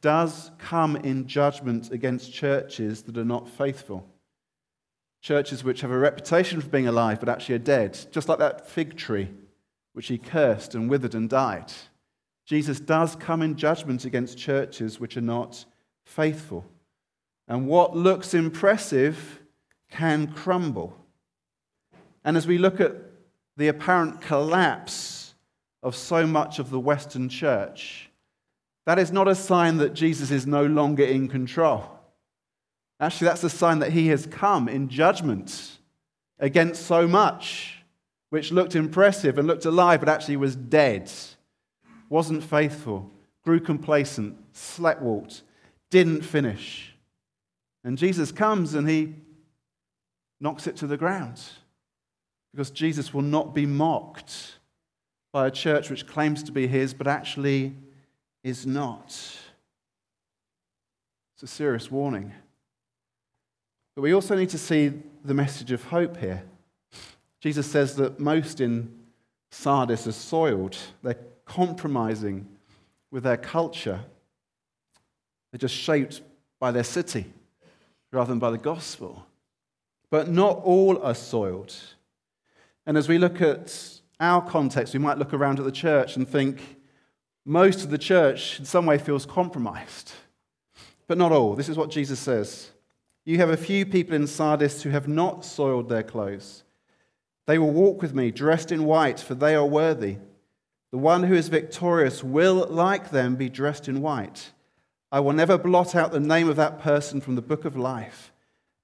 does 0.00 0.50
come 0.58 0.96
in 0.96 1.26
judgment 1.26 1.90
against 1.90 2.32
churches 2.32 3.02
that 3.02 3.16
are 3.16 3.24
not 3.24 3.48
faithful 3.48 4.08
churches 5.20 5.64
which 5.64 5.80
have 5.80 5.90
a 5.90 5.98
reputation 5.98 6.60
for 6.60 6.68
being 6.68 6.86
alive 6.86 7.20
but 7.20 7.28
actually 7.28 7.56
are 7.56 7.58
dead, 7.58 7.98
just 8.10 8.28
like 8.28 8.38
that 8.38 8.68
fig 8.68 8.96
tree 8.96 9.28
which 9.92 10.08
he 10.08 10.18
cursed 10.18 10.74
and 10.74 10.90
withered 10.90 11.14
and 11.14 11.30
died. 11.30 11.72
Jesus 12.44 12.78
does 12.78 13.16
come 13.16 13.42
in 13.42 13.56
judgment 13.56 14.04
against 14.04 14.38
churches 14.38 15.00
which 15.00 15.16
are 15.16 15.22
not 15.22 15.64
faithful. 16.04 16.64
And 17.48 17.66
what 17.66 17.96
looks 17.96 18.34
impressive 18.34 19.40
can 19.90 20.32
crumble. 20.32 20.96
And 22.24 22.36
as 22.36 22.46
we 22.46 22.58
look 22.58 22.80
at 22.80 22.94
the 23.56 23.68
apparent 23.68 24.20
collapse 24.20 25.34
of 25.82 25.96
so 25.96 26.26
much 26.26 26.58
of 26.58 26.70
the 26.70 26.80
Western 26.80 27.28
church, 27.28 28.10
that 28.84 28.98
is 28.98 29.10
not 29.10 29.28
a 29.28 29.34
sign 29.34 29.78
that 29.78 29.94
Jesus 29.94 30.30
is 30.30 30.46
no 30.46 30.64
longer 30.64 31.04
in 31.04 31.28
control. 31.28 31.95
Actually, 32.98 33.26
that's 33.26 33.44
a 33.44 33.50
sign 33.50 33.78
that 33.80 33.92
he 33.92 34.08
has 34.08 34.26
come 34.26 34.68
in 34.68 34.88
judgment 34.88 35.78
against 36.38 36.86
so 36.86 37.06
much 37.06 37.84
which 38.30 38.52
looked 38.52 38.74
impressive 38.74 39.38
and 39.38 39.46
looked 39.46 39.64
alive, 39.64 40.00
but 40.00 40.08
actually 40.08 40.36
was 40.36 40.56
dead, 40.56 41.10
wasn't 42.08 42.42
faithful, 42.42 43.10
grew 43.44 43.60
complacent, 43.60 44.36
slept 44.52 45.00
walked, 45.00 45.42
didn't 45.90 46.22
finish. 46.22 46.94
And 47.84 47.96
Jesus 47.96 48.32
comes 48.32 48.74
and 48.74 48.88
he 48.88 49.14
knocks 50.40 50.66
it 50.66 50.76
to 50.76 50.86
the 50.86 50.96
ground 50.96 51.40
because 52.52 52.70
Jesus 52.70 53.14
will 53.14 53.22
not 53.22 53.54
be 53.54 53.66
mocked 53.66 54.58
by 55.32 55.46
a 55.46 55.50
church 55.50 55.90
which 55.90 56.06
claims 56.06 56.42
to 56.42 56.52
be 56.52 56.66
his 56.66 56.94
but 56.94 57.06
actually 57.06 57.74
is 58.42 58.66
not. 58.66 59.06
It's 61.34 61.42
a 61.42 61.46
serious 61.46 61.90
warning. 61.90 62.32
But 63.96 64.02
we 64.02 64.12
also 64.12 64.36
need 64.36 64.50
to 64.50 64.58
see 64.58 64.92
the 65.24 65.34
message 65.34 65.72
of 65.72 65.82
hope 65.84 66.18
here. 66.18 66.44
Jesus 67.40 67.66
says 67.66 67.96
that 67.96 68.20
most 68.20 68.60
in 68.60 68.92
Sardis 69.50 70.06
are 70.06 70.12
soiled, 70.12 70.76
they're 71.02 71.18
compromising 71.46 72.46
with 73.10 73.22
their 73.22 73.38
culture, 73.38 74.00
they're 75.50 75.58
just 75.58 75.74
shaped 75.74 76.20
by 76.60 76.70
their 76.70 76.84
city 76.84 77.24
rather 78.12 78.28
than 78.28 78.38
by 78.38 78.50
the 78.50 78.58
gospel. 78.58 79.26
But 80.10 80.28
not 80.28 80.60
all 80.62 81.02
are 81.02 81.14
soiled. 81.14 81.74
And 82.84 82.98
as 82.98 83.08
we 83.08 83.16
look 83.16 83.40
at 83.40 84.00
our 84.20 84.46
context, 84.46 84.92
we 84.92 85.00
might 85.00 85.18
look 85.18 85.32
around 85.32 85.58
at 85.58 85.64
the 85.64 85.72
church 85.72 86.16
and 86.16 86.28
think 86.28 86.60
most 87.46 87.82
of 87.82 87.90
the 87.90 87.98
church 87.98 88.58
in 88.58 88.66
some 88.66 88.84
way 88.84 88.98
feels 88.98 89.24
compromised. 89.24 90.12
But 91.06 91.16
not 91.16 91.32
all. 91.32 91.54
This 91.54 91.70
is 91.70 91.78
what 91.78 91.90
Jesus 91.90 92.20
says. 92.20 92.70
You 93.26 93.38
have 93.38 93.50
a 93.50 93.56
few 93.56 93.84
people 93.84 94.14
in 94.14 94.28
Sardis 94.28 94.84
who 94.84 94.90
have 94.90 95.08
not 95.08 95.44
soiled 95.44 95.88
their 95.88 96.04
clothes. 96.04 96.62
They 97.46 97.58
will 97.58 97.72
walk 97.72 98.00
with 98.00 98.14
me 98.14 98.30
dressed 98.30 98.70
in 98.70 98.84
white, 98.84 99.18
for 99.18 99.34
they 99.34 99.56
are 99.56 99.66
worthy. 99.66 100.18
The 100.92 100.98
one 100.98 101.24
who 101.24 101.34
is 101.34 101.48
victorious 101.48 102.22
will, 102.22 102.68
like 102.70 103.10
them, 103.10 103.34
be 103.34 103.48
dressed 103.48 103.88
in 103.88 104.00
white. 104.00 104.52
I 105.10 105.18
will 105.18 105.32
never 105.32 105.58
blot 105.58 105.96
out 105.96 106.12
the 106.12 106.20
name 106.20 106.48
of 106.48 106.54
that 106.54 106.80
person 106.80 107.20
from 107.20 107.34
the 107.34 107.42
book 107.42 107.64
of 107.64 107.76
life, 107.76 108.32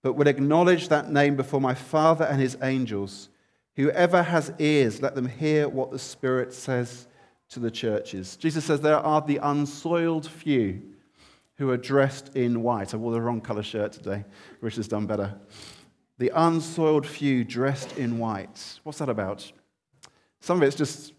but 0.03 0.15
will 0.15 0.27
acknowledge 0.27 0.89
that 0.89 1.13
name 1.13 1.37
before 1.37 1.61
my 1.61 1.75
Father 1.75 2.25
and 2.25 2.41
his 2.41 2.59
angels. 2.63 3.29
Whoever 3.77 4.25
has 4.25 4.53
ears, 4.59 5.01
let 5.01 5.15
them 5.15 5.29
hear 5.29 5.69
what 5.69 5.93
the 5.93 6.01
Spirit 6.01 6.53
says 6.53 7.07
to 7.51 7.61
the 7.61 7.71
churches. 7.71 8.37
Jesus 8.37 8.65
says 8.65 8.81
there 8.81 8.97
are 8.97 9.21
the 9.21 9.39
unsoiled 9.41 10.27
few 10.27 10.83
who 11.57 11.71
are 11.71 11.77
dressed 11.77 12.37
in 12.37 12.63
white. 12.63 12.95
I 12.95 12.97
wore 12.97 13.13
the 13.13 13.21
wrong 13.21 13.41
color 13.41 13.63
shirt 13.63 13.93
today. 13.93 14.25
Rich 14.61 14.77
has 14.77 14.89
done 14.89 15.07
better. 15.07 15.35
The 16.19 16.31
unsoiled 16.35 17.07
few 17.07 17.45
dressed 17.45 17.97
in 17.99 18.19
white. 18.19 18.81
What's 18.85 18.99
that 18.99 19.09
about? 19.09 19.51
Some 20.41 20.59
of 20.59 20.63
it's 20.63 20.77
just, 20.77 21.13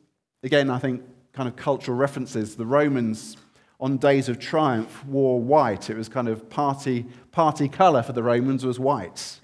again, 0.44 0.70
I 0.70 0.80
think, 0.80 1.04
kind 1.34 1.48
of 1.48 1.56
cultural 1.56 1.98
references. 1.98 2.56
The 2.56 2.66
Romans 2.66 3.38
on 3.80 3.98
days 3.98 4.30
of 4.30 4.40
triumph 4.40 5.06
wore 5.06 5.42
white. 5.42 5.90
It 5.90 5.98
was 5.98 6.08
kind 6.08 6.28
of 6.28 6.50
party, 6.50 7.06
party 7.32 7.68
color 7.68 8.02
for 8.02 8.14
the 8.14 8.24
Romans 8.24 8.66
was 8.66 8.80
white. 8.80 9.40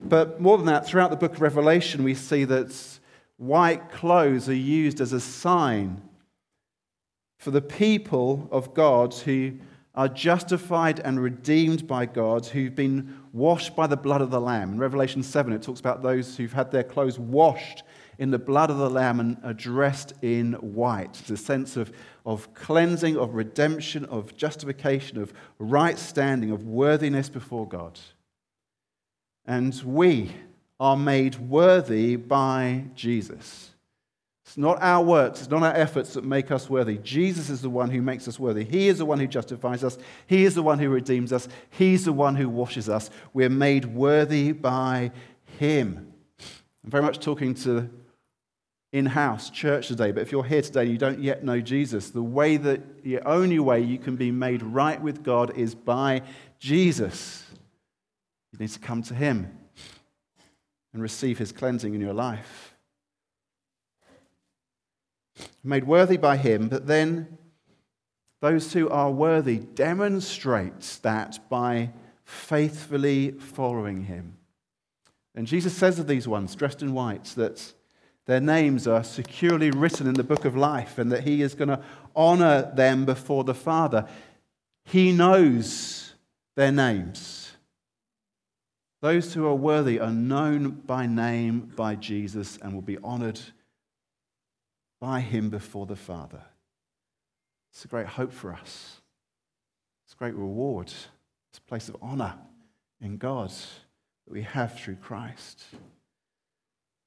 But 0.00 0.40
more 0.40 0.56
than 0.56 0.66
that, 0.66 0.86
throughout 0.86 1.10
the 1.10 1.16
book 1.16 1.34
of 1.34 1.40
Revelation, 1.40 2.02
we 2.02 2.14
see 2.14 2.44
that 2.44 2.74
white 3.36 3.90
clothes 3.90 4.48
are 4.48 4.54
used 4.54 5.00
as 5.00 5.12
a 5.12 5.20
sign 5.20 6.02
for 7.38 7.50
the 7.50 7.62
people 7.62 8.48
of 8.50 8.74
God 8.74 9.14
who 9.14 9.52
are 9.98 10.08
justified 10.08 11.00
and 11.00 11.20
redeemed 11.20 11.84
by 11.88 12.06
God, 12.06 12.46
who've 12.46 12.76
been 12.76 13.18
washed 13.32 13.74
by 13.74 13.84
the 13.84 13.96
blood 13.96 14.20
of 14.20 14.30
the 14.30 14.40
Lamb. 14.40 14.74
In 14.74 14.78
Revelation 14.78 15.24
7, 15.24 15.52
it 15.52 15.60
talks 15.60 15.80
about 15.80 16.04
those 16.04 16.36
who've 16.36 16.52
had 16.52 16.70
their 16.70 16.84
clothes 16.84 17.18
washed 17.18 17.82
in 18.16 18.30
the 18.30 18.38
blood 18.38 18.70
of 18.70 18.78
the 18.78 18.88
Lamb 18.88 19.18
and 19.18 19.36
are 19.42 19.52
dressed 19.52 20.12
in 20.22 20.52
white. 20.52 21.18
It's 21.18 21.30
a 21.30 21.36
sense 21.36 21.76
of, 21.76 21.90
of 22.24 22.54
cleansing, 22.54 23.16
of 23.16 23.34
redemption, 23.34 24.04
of 24.04 24.36
justification, 24.36 25.20
of 25.20 25.32
right 25.58 25.98
standing, 25.98 26.52
of 26.52 26.62
worthiness 26.62 27.28
before 27.28 27.66
God. 27.66 27.98
And 29.46 29.74
we 29.84 30.30
are 30.78 30.96
made 30.96 31.40
worthy 31.40 32.14
by 32.14 32.84
Jesus. 32.94 33.72
It's 34.48 34.56
not 34.56 34.78
our 34.80 35.04
works, 35.04 35.40
it's 35.40 35.50
not 35.50 35.62
our 35.62 35.74
efforts 35.74 36.14
that 36.14 36.24
make 36.24 36.50
us 36.50 36.70
worthy. 36.70 36.96
Jesus 36.96 37.50
is 37.50 37.60
the 37.60 37.68
one 37.68 37.90
who 37.90 38.00
makes 38.00 38.26
us 38.26 38.40
worthy. 38.40 38.64
He 38.64 38.88
is 38.88 38.96
the 38.96 39.04
one 39.04 39.18
who 39.18 39.26
justifies 39.26 39.84
us. 39.84 39.98
He 40.26 40.46
is 40.46 40.54
the 40.54 40.62
one 40.62 40.78
who 40.78 40.88
redeems 40.88 41.34
us. 41.34 41.48
He's 41.68 42.06
the 42.06 42.14
one 42.14 42.34
who 42.34 42.48
washes 42.48 42.88
us. 42.88 43.10
We're 43.34 43.50
made 43.50 43.84
worthy 43.84 44.52
by 44.52 45.12
Him. 45.58 46.14
I'm 46.82 46.90
very 46.90 47.02
much 47.02 47.18
talking 47.18 47.52
to 47.56 47.90
in 48.90 49.04
house 49.04 49.50
church 49.50 49.88
today, 49.88 50.12
but 50.12 50.22
if 50.22 50.32
you're 50.32 50.42
here 50.42 50.62
today 50.62 50.84
and 50.84 50.92
you 50.92 50.96
don't 50.96 51.20
yet 51.20 51.44
know 51.44 51.60
Jesus, 51.60 52.08
the 52.08 52.22
way 52.22 52.56
that 52.56 53.04
the 53.04 53.20
only 53.28 53.58
way 53.58 53.82
you 53.82 53.98
can 53.98 54.16
be 54.16 54.30
made 54.30 54.62
right 54.62 54.98
with 54.98 55.22
God 55.22 55.58
is 55.58 55.74
by 55.74 56.22
Jesus. 56.58 57.44
You 58.54 58.60
need 58.60 58.70
to 58.70 58.78
come 58.78 59.02
to 59.02 59.14
Him 59.14 59.58
and 60.94 61.02
receive 61.02 61.36
His 61.36 61.52
cleansing 61.52 61.94
in 61.94 62.00
your 62.00 62.14
life. 62.14 62.67
Made 65.62 65.84
worthy 65.84 66.16
by 66.16 66.36
Him, 66.36 66.68
but 66.68 66.86
then 66.86 67.38
those 68.40 68.72
who 68.72 68.88
are 68.88 69.10
worthy 69.10 69.58
demonstrate 69.58 70.98
that 71.02 71.38
by 71.48 71.90
faithfully 72.24 73.32
following 73.32 74.04
Him. 74.04 74.36
And 75.34 75.46
Jesus 75.46 75.74
says 75.74 75.98
of 75.98 76.06
these 76.06 76.28
ones 76.28 76.54
dressed 76.54 76.82
in 76.82 76.94
white 76.94 77.24
that 77.36 77.72
their 78.26 78.40
names 78.40 78.86
are 78.86 79.02
securely 79.02 79.70
written 79.70 80.06
in 80.06 80.14
the 80.14 80.24
book 80.24 80.44
of 80.44 80.56
life 80.56 80.98
and 80.98 81.10
that 81.10 81.24
He 81.24 81.42
is 81.42 81.54
going 81.54 81.68
to 81.68 81.82
honor 82.14 82.70
them 82.74 83.04
before 83.04 83.44
the 83.44 83.54
Father. 83.54 84.06
He 84.84 85.12
knows 85.12 86.14
their 86.54 86.72
names. 86.72 87.52
Those 89.00 89.32
who 89.32 89.46
are 89.46 89.54
worthy 89.54 90.00
are 90.00 90.12
known 90.12 90.70
by 90.70 91.06
name 91.06 91.72
by 91.76 91.94
Jesus 91.94 92.58
and 92.60 92.74
will 92.74 92.82
be 92.82 92.98
honored 92.98 93.40
by 95.00 95.20
him 95.20 95.50
before 95.50 95.86
the 95.86 95.96
Father. 95.96 96.42
It's 97.72 97.84
a 97.84 97.88
great 97.88 98.06
hope 98.06 98.32
for 98.32 98.52
us. 98.52 99.00
It's 100.04 100.14
a 100.14 100.16
great 100.16 100.34
reward. 100.34 100.86
It's 100.86 101.58
a 101.58 101.62
place 101.62 101.88
of 101.88 101.96
honor 102.02 102.34
in 103.00 103.18
God 103.18 103.50
that 103.50 104.32
we 104.32 104.42
have 104.42 104.78
through 104.78 104.96
Christ. 104.96 105.64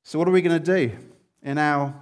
So, 0.04 0.18
what 0.20 0.28
are 0.28 0.32
we 0.32 0.42
going 0.42 0.62
to 0.62 0.88
do 0.88 0.96
in 1.44 1.58
our 1.58 1.94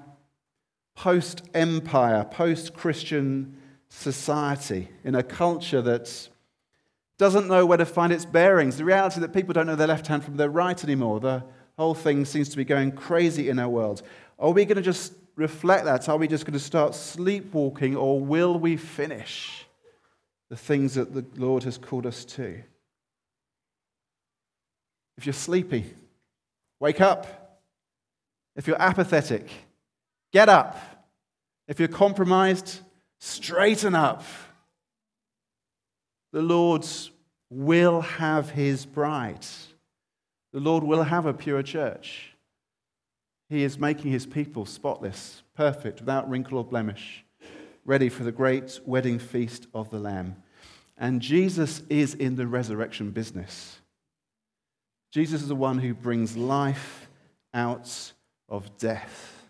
post 0.96 1.42
empire, 1.54 2.26
post 2.26 2.74
Christian 2.74 3.56
society, 3.88 4.90
in 5.04 5.16
a 5.16 5.24
culture 5.24 5.82
that 5.82 6.30
doesn't 7.18 7.48
know 7.48 7.66
where 7.66 7.78
to 7.78 7.86
find 7.86 8.14
its 8.14 8.26
bearings. 8.26 8.78
The 8.78 8.86
reality 8.86 9.20
that 9.20 9.34
people 9.34 9.54
don't 9.54 9.68
know 9.68 9.76
their 9.76 9.88
left 9.88 10.08
hand 10.08 10.24
from 10.24 10.38
their 10.38 10.50
right 10.50 10.82
anymore. 10.84 11.20
The 11.20 11.44
whole 11.78 11.94
thing 11.94 12.26
seems 12.26 12.50
to 12.50 12.58
be 12.58 12.64
going 12.64 12.94
crazy 12.94 13.50
in 13.50 13.60
our 13.60 13.70
world. 13.70 14.02
Are 14.40 14.52
we 14.52 14.66
going 14.66 14.78
to 14.78 14.82
just 14.82 15.14
reflect 15.40 15.86
that? 15.86 16.10
Are 16.10 16.18
we 16.18 16.28
just 16.28 16.46
going 16.46 16.54
to 16.54 16.60
start 16.60 16.94
sleepwalking, 16.94 17.96
or 17.96 18.20
will 18.20 18.60
we 18.60 18.78
finish 18.78 19.66
the 20.50 20.58
things 20.58 20.96
that 20.96 21.14
the 21.14 21.26
Lord 21.38 21.64
has 21.64 21.78
called 21.78 22.06
us 22.06 22.26
to? 22.26 22.62
If 25.18 25.26
you're 25.26 25.34
sleepy, 25.34 25.86
wake 26.80 27.02
up. 27.02 27.62
If 28.56 28.68
you're 28.68 28.82
apathetic, 28.82 29.50
get 30.34 30.50
up. 30.50 30.78
If 31.68 31.80
you're 31.80 31.88
compromised, 31.88 32.82
straighten 33.20 33.96
up. 33.96 34.24
The 36.34 36.42
Lord 36.42 36.86
will 37.50 38.02
have 38.02 38.50
his 38.50 38.86
bride. 38.86 39.46
The 40.52 40.60
Lord 40.60 40.84
will 40.84 41.04
have 41.04 41.26
a 41.26 41.34
pure 41.34 41.64
church. 41.64 42.34
He 43.50 43.64
is 43.64 43.80
making 43.80 44.12
his 44.12 44.28
people 44.28 44.66
spotless, 44.66 45.42
perfect, 45.56 46.02
without 46.02 46.30
wrinkle 46.30 46.60
or 46.60 46.64
blemish, 46.64 47.26
ready 47.84 48.08
for 48.08 48.24
the 48.24 48.32
great 48.32 48.80
wedding 48.86 49.18
feast 49.18 49.66
of 49.74 49.90
the 49.90 49.98
Lamb. 49.98 50.36
And 50.98 51.22
Jesus 51.22 51.82
is 51.90 52.14
in 52.14 52.36
the 52.36 52.46
resurrection 52.46 53.10
business. 53.10 53.80
Jesus 55.12 55.42
is 55.42 55.48
the 55.48 55.56
one 55.56 55.80
who 55.80 55.96
brings 55.96 56.38
life 56.38 57.10
out 57.54 58.14
of 58.48 58.78
death. 58.78 59.48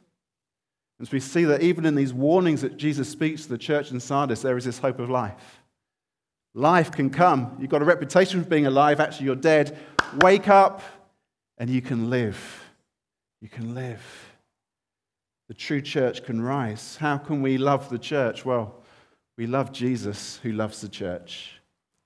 As 1.02 1.12
we 1.12 1.20
see 1.20 1.44
that 1.46 1.62
even 1.62 1.86
in 1.86 1.96
these 1.96 2.14
warnings 2.14 2.62
that 2.62 2.78
Jesus 2.78 3.10
speaks 3.10 3.44
to 3.44 3.50
the 3.50 3.58
church 3.58 3.92
in 3.92 4.00
Sardis, 4.00 4.42
there 4.42 4.58
is 4.58 4.66
this 4.66 4.80
hope 4.80 5.00
of 5.00 5.10
life. 5.10 5.62
Life 6.54 6.92
can 6.92 7.10
come. 7.10 7.58
You've 7.60 7.70
got 7.70 7.82
a 7.82 7.86
reputation 7.86 8.44
for 8.44 8.50
being 8.50 8.66
alive, 8.66 9.00
actually, 9.00 9.26
you're 9.26 9.36
dead. 9.36 9.78
Wake 10.18 10.48
up 10.48 10.82
and 11.58 11.70
you 11.70 11.82
can 11.82 12.10
live. 12.10 12.69
You 13.42 13.50
can 13.50 13.74
live. 13.74 14.04
The 15.48 15.54
true 15.54 15.82
church 15.82 16.24
can 16.24 16.42
rise. 16.42 16.98
How 16.98 17.18
can 17.18 17.42
we 17.42 17.58
love 17.58 17.90
the 17.90 18.00
church? 18.00 18.46
Well, 18.46 18.84
we 19.38 19.48
love 19.48 19.72
Jesus 19.72 20.40
who 20.44 20.52
loves 20.52 20.82
the 20.82 20.90
church. 20.90 21.54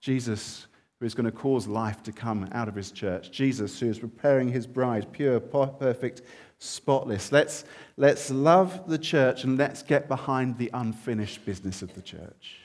Jesus 0.01 0.67
who 0.99 1.05
is 1.05 1.15
going 1.15 1.25
to 1.25 1.31
cause 1.31 1.67
life 1.67 2.01
to 2.03 2.11
come 2.11 2.47
out 2.53 2.69
of 2.69 2.75
his 2.75 2.91
church. 2.91 3.31
Jesus, 3.31 3.77
who 3.79 3.89
is 3.89 3.99
preparing 3.99 4.47
his 4.47 4.65
bride, 4.65 5.11
pure, 5.11 5.39
perfect, 5.39 6.21
spotless. 6.59 7.31
Let's, 7.31 7.65
let's 7.97 8.29
love 8.29 8.87
the 8.87 8.97
church 8.97 9.43
and 9.43 9.57
let's 9.57 9.83
get 9.83 10.07
behind 10.07 10.57
the 10.57 10.69
unfinished 10.73 11.45
business 11.45 11.81
of 11.81 11.93
the 11.93 12.01
church. 12.01 12.55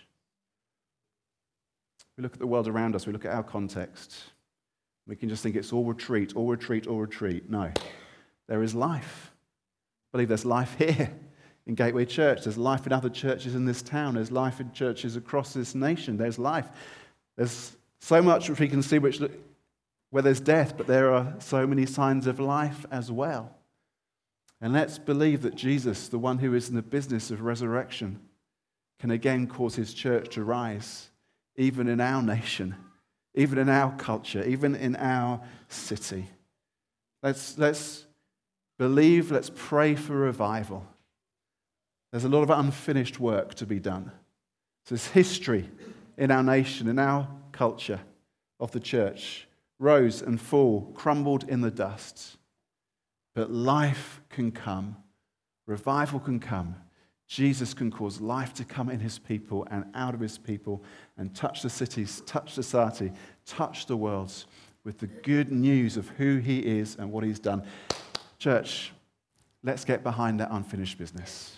We 2.16 2.22
look 2.22 2.34
at 2.34 2.38
the 2.38 2.46
world 2.46 2.68
around 2.68 2.94
us, 2.94 3.06
we 3.06 3.12
look 3.12 3.24
at 3.24 3.34
our 3.34 3.42
context. 3.42 4.14
We 5.06 5.16
can 5.16 5.28
just 5.28 5.42
think 5.42 5.56
it's 5.56 5.72
all 5.72 5.84
retreat, 5.84 6.36
all 6.36 6.46
retreat, 6.46 6.86
all 6.86 7.00
retreat. 7.00 7.50
No, 7.50 7.72
there 8.48 8.62
is 8.62 8.74
life. 8.74 9.32
I 10.08 10.08
believe 10.12 10.28
there's 10.28 10.44
life 10.44 10.74
here 10.78 11.10
in 11.66 11.74
Gateway 11.74 12.06
Church. 12.06 12.44
There's 12.44 12.58
life 12.58 12.86
in 12.86 12.92
other 12.92 13.10
churches 13.10 13.54
in 13.54 13.66
this 13.66 13.82
town. 13.82 14.14
There's 14.14 14.32
life 14.32 14.58
in 14.58 14.72
churches 14.72 15.16
across 15.16 15.52
this 15.52 15.74
nation. 15.74 16.16
There's 16.16 16.38
life. 16.38 16.68
There's 17.36 17.76
so 18.00 18.22
much 18.22 18.48
which 18.48 18.58
we 18.58 18.68
can 18.68 18.82
see 18.82 18.98
which, 18.98 19.20
where 20.10 20.22
there's 20.22 20.40
death, 20.40 20.76
but 20.76 20.86
there 20.86 21.12
are 21.12 21.34
so 21.40 21.66
many 21.66 21.84
signs 21.84 22.26
of 22.26 22.40
life 22.40 22.86
as 22.90 23.12
well. 23.12 23.54
And 24.60 24.72
let's 24.72 24.98
believe 24.98 25.42
that 25.42 25.54
Jesus, 25.54 26.08
the 26.08 26.18
one 26.18 26.38
who 26.38 26.54
is 26.54 26.68
in 26.68 26.74
the 26.74 26.82
business 26.82 27.30
of 27.30 27.42
resurrection, 27.42 28.18
can 28.98 29.10
again 29.10 29.46
cause 29.46 29.76
his 29.76 29.94
church 29.94 30.34
to 30.34 30.42
rise, 30.42 31.10
even 31.56 31.86
in 31.86 32.00
our 32.00 32.22
nation, 32.22 32.74
even 33.34 33.58
in 33.58 33.68
our 33.68 33.94
culture, 33.96 34.42
even 34.44 34.74
in 34.74 34.96
our 34.96 35.40
city. 35.68 36.26
Let's, 37.22 37.56
let's 37.58 38.06
believe, 38.78 39.30
let's 39.30 39.50
pray 39.54 39.94
for 39.94 40.14
revival. 40.14 40.86
There's 42.10 42.24
a 42.24 42.28
lot 42.28 42.42
of 42.42 42.50
unfinished 42.50 43.20
work 43.20 43.54
to 43.56 43.66
be 43.66 43.78
done. 43.78 44.12
There's 44.88 45.08
history 45.08 45.68
in 46.16 46.30
our 46.30 46.42
nation, 46.42 46.88
in 46.88 46.98
our 46.98 47.28
culture 47.52 48.00
of 48.58 48.72
the 48.72 48.80
church, 48.80 49.46
rose 49.78 50.22
and 50.22 50.40
fall, 50.40 50.92
crumbled 50.94 51.48
in 51.48 51.60
the 51.60 51.70
dust. 51.70 52.36
But 53.34 53.52
life 53.52 54.20
can 54.30 54.50
come, 54.50 54.96
revival 55.66 56.18
can 56.18 56.40
come. 56.40 56.76
Jesus 57.28 57.74
can 57.74 57.90
cause 57.90 58.22
life 58.22 58.54
to 58.54 58.64
come 58.64 58.88
in 58.88 59.00
his 59.00 59.18
people 59.18 59.66
and 59.70 59.84
out 59.94 60.14
of 60.14 60.20
his 60.20 60.38
people 60.38 60.82
and 61.18 61.34
touch 61.34 61.60
the 61.60 61.68
cities, 61.68 62.22
touch 62.24 62.54
society, 62.54 63.12
touch 63.44 63.84
the 63.84 63.96
world 63.98 64.32
with 64.82 64.98
the 64.98 65.06
good 65.06 65.52
news 65.52 65.98
of 65.98 66.08
who 66.10 66.38
he 66.38 66.60
is 66.60 66.96
and 66.96 67.12
what 67.12 67.22
he's 67.22 67.38
done. 67.38 67.62
Church, 68.38 68.92
let's 69.64 69.84
get 69.84 70.04
behind 70.04 70.38
that 70.40 70.50
unfinished 70.52 70.96
business. 70.96 71.56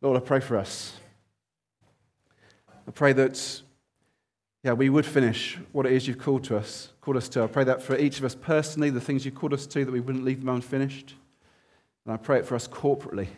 Lord, 0.00 0.16
I 0.16 0.20
pray 0.20 0.40
for 0.40 0.56
us. 0.56 0.96
I 2.88 2.90
pray 2.90 3.12
that, 3.12 3.62
yeah, 4.64 4.72
we 4.72 4.88
would 4.88 5.06
finish 5.06 5.58
what 5.70 5.86
it 5.86 5.92
is 5.92 6.08
you've 6.08 6.18
called 6.18 6.42
to 6.44 6.56
us, 6.56 6.92
called 7.00 7.16
us 7.16 7.28
to. 7.30 7.44
I 7.44 7.46
pray 7.46 7.64
that 7.64 7.80
for 7.80 7.96
each 7.96 8.18
of 8.18 8.24
us 8.24 8.34
personally, 8.34 8.90
the 8.90 9.00
things 9.00 9.24
you've 9.24 9.36
called 9.36 9.52
us 9.52 9.66
to, 9.68 9.84
that 9.84 9.92
we 9.92 10.00
wouldn't 10.00 10.24
leave 10.24 10.40
them 10.40 10.48
unfinished. 10.48 11.14
And 12.04 12.14
I 12.14 12.16
pray 12.16 12.38
it 12.38 12.46
for 12.46 12.56
us 12.56 12.66
corporately. 12.66 13.28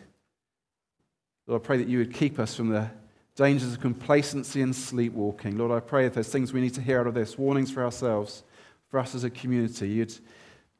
Lord, 1.45 1.61
I 1.61 1.65
pray 1.65 1.77
that 1.77 1.87
you 1.87 1.99
would 1.99 2.13
keep 2.13 2.39
us 2.39 2.55
from 2.55 2.69
the 2.69 2.89
dangers 3.35 3.73
of 3.73 3.81
complacency 3.81 4.61
and 4.61 4.75
sleepwalking. 4.75 5.57
Lord, 5.57 5.71
I 5.71 5.79
pray 5.79 6.07
if 6.07 6.15
there's 6.15 6.29
things 6.29 6.53
we 6.53 6.61
need 6.61 6.73
to 6.75 6.81
hear 6.81 7.01
out 7.01 7.07
of 7.07 7.13
this, 7.13 7.37
warnings 7.37 7.69
for 7.69 7.83
ourselves, 7.83 8.43
for 8.87 8.99
us 8.99 9.13
as 9.13 9.23
a 9.23 9.29
community, 9.29 9.89
you'd, 9.89 10.13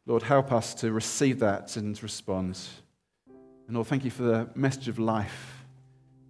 Lord, 0.05 0.23
help 0.23 0.51
us 0.51 0.73
to 0.75 0.91
receive 0.91 1.39
that 1.39 1.77
and 1.77 2.01
respond. 2.03 2.59
And 3.67 3.75
Lord, 3.75 3.87
thank 3.87 4.03
you 4.03 4.11
for 4.11 4.23
the 4.23 4.49
message 4.53 4.89
of 4.89 4.99
life 4.99 5.63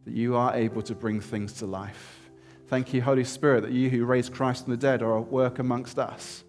that 0.06 0.14
you 0.14 0.36
are 0.36 0.54
able 0.54 0.84
to 0.84 0.94
bring 0.94 1.20
things 1.20 1.54
to 1.54 1.66
life. 1.66 2.30
Thank 2.68 2.94
you, 2.94 3.02
Holy 3.02 3.24
Spirit, 3.24 3.62
that 3.62 3.72
you 3.72 3.90
who 3.90 4.06
raised 4.06 4.34
Christ 4.34 4.66
from 4.66 4.72
the 4.72 4.78
dead 4.78 5.02
are 5.02 5.20
at 5.20 5.28
work 5.28 5.58
amongst 5.58 5.98
us. 5.98 6.44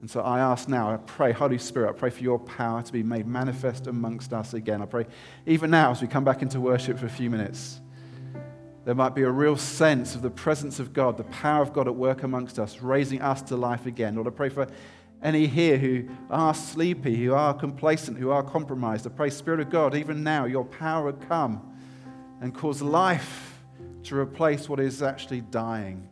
And 0.00 0.08
so 0.08 0.20
I 0.20 0.38
ask 0.38 0.68
now, 0.68 0.92
I 0.92 0.98
pray, 0.98 1.32
Holy 1.32 1.58
Spirit, 1.58 1.90
I 1.90 1.92
pray 1.92 2.10
for 2.10 2.22
your 2.22 2.38
power 2.38 2.82
to 2.82 2.92
be 2.92 3.02
made 3.02 3.26
manifest 3.26 3.88
amongst 3.88 4.32
us 4.32 4.54
again. 4.54 4.82
I 4.82 4.86
pray, 4.86 5.06
even 5.46 5.70
now, 5.70 5.90
as 5.90 6.02
we 6.02 6.06
come 6.06 6.22
back 6.22 6.42
into 6.42 6.60
worship 6.60 6.98
for 6.98 7.06
a 7.06 7.10
few 7.10 7.30
minutes, 7.30 7.80
there 8.84 8.94
might 8.94 9.16
be 9.16 9.22
a 9.22 9.30
real 9.30 9.56
sense 9.56 10.14
of 10.14 10.22
the 10.22 10.30
presence 10.30 10.78
of 10.78 10.92
God, 10.92 11.16
the 11.16 11.24
power 11.24 11.62
of 11.62 11.72
God 11.72 11.88
at 11.88 11.96
work 11.96 12.22
amongst 12.22 12.60
us, 12.60 12.80
raising 12.80 13.20
us 13.20 13.42
to 13.42 13.56
life 13.56 13.86
again. 13.86 14.14
Lord, 14.14 14.28
I 14.28 14.30
pray 14.30 14.48
for 14.48 14.68
any 15.22 15.46
here 15.46 15.78
who 15.78 16.08
are 16.30 16.54
sleepy, 16.54 17.24
who 17.24 17.34
are 17.34 17.54
complacent, 17.54 18.18
who 18.18 18.30
are 18.30 18.42
compromised. 18.42 19.06
I 19.06 19.10
pray, 19.10 19.30
Spirit 19.30 19.60
of 19.60 19.70
God, 19.70 19.94
even 19.94 20.22
now, 20.22 20.44
your 20.44 20.64
power 20.64 21.06
would 21.06 21.28
come 21.28 21.76
and 22.40 22.54
cause 22.54 22.82
life 22.82 23.60
to 24.04 24.16
replace 24.16 24.68
what 24.68 24.78
is 24.78 25.02
actually 25.02 25.40
dying. 25.40 26.08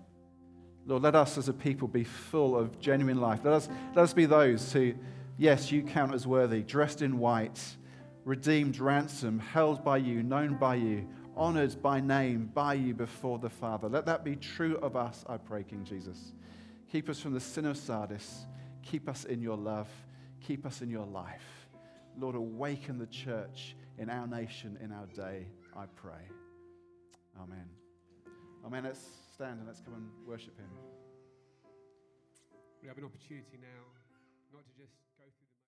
Lord, 0.86 1.02
let 1.02 1.14
us 1.14 1.38
as 1.38 1.48
a 1.48 1.52
people 1.52 1.88
be 1.88 2.04
full 2.04 2.56
of 2.56 2.78
genuine 2.78 3.20
life. 3.20 3.40
Let 3.44 3.54
us, 3.54 3.68
let 3.94 4.02
us 4.02 4.12
be 4.12 4.26
those 4.26 4.72
who, 4.72 4.94
yes, 5.38 5.70
you 5.70 5.82
count 5.82 6.12
as 6.12 6.26
worthy, 6.26 6.62
dressed 6.62 7.00
in 7.00 7.18
white, 7.18 7.60
redeemed, 8.24 8.78
ransomed, 8.78 9.40
held 9.40 9.84
by 9.84 9.98
you, 9.98 10.22
known 10.22 10.56
by 10.56 10.74
you, 10.76 11.08
honored 11.36 11.80
by 11.82 12.00
name 12.00 12.50
by 12.52 12.74
you 12.74 12.94
before 12.94 13.38
the 13.38 13.50
Father. 13.50 13.88
Let 13.88 14.06
that 14.06 14.24
be 14.24 14.36
true 14.36 14.76
of 14.78 14.96
us, 14.96 15.24
I 15.28 15.36
pray, 15.36 15.62
King 15.62 15.84
Jesus. 15.84 16.32
Keep 16.92 17.08
us 17.08 17.18
from 17.18 17.32
the 17.32 17.40
sin 17.40 17.66
of 17.66 17.76
Sardis. 17.76 18.46
Keep 18.84 19.08
us 19.08 19.24
in 19.24 19.40
your 19.40 19.56
love. 19.56 19.88
Keep 20.46 20.66
us 20.66 20.82
in 20.82 20.90
your 20.90 21.06
life. 21.06 21.68
Lord, 22.18 22.34
awaken 22.34 22.98
the 22.98 23.06
church 23.06 23.74
in 23.98 24.10
our 24.10 24.26
nation, 24.26 24.78
in 24.82 24.92
our 24.92 25.06
day. 25.06 25.46
I 25.76 25.86
pray. 25.96 26.28
Amen. 27.40 27.68
Amen. 28.64 28.84
Let's 28.84 29.00
stand 29.34 29.58
and 29.58 29.66
let's 29.66 29.80
come 29.80 29.94
and 29.94 30.06
worship 30.26 30.56
Him. 30.58 30.68
We 32.82 32.88
have 32.88 32.98
an 32.98 33.04
opportunity 33.04 33.58
now 33.60 33.93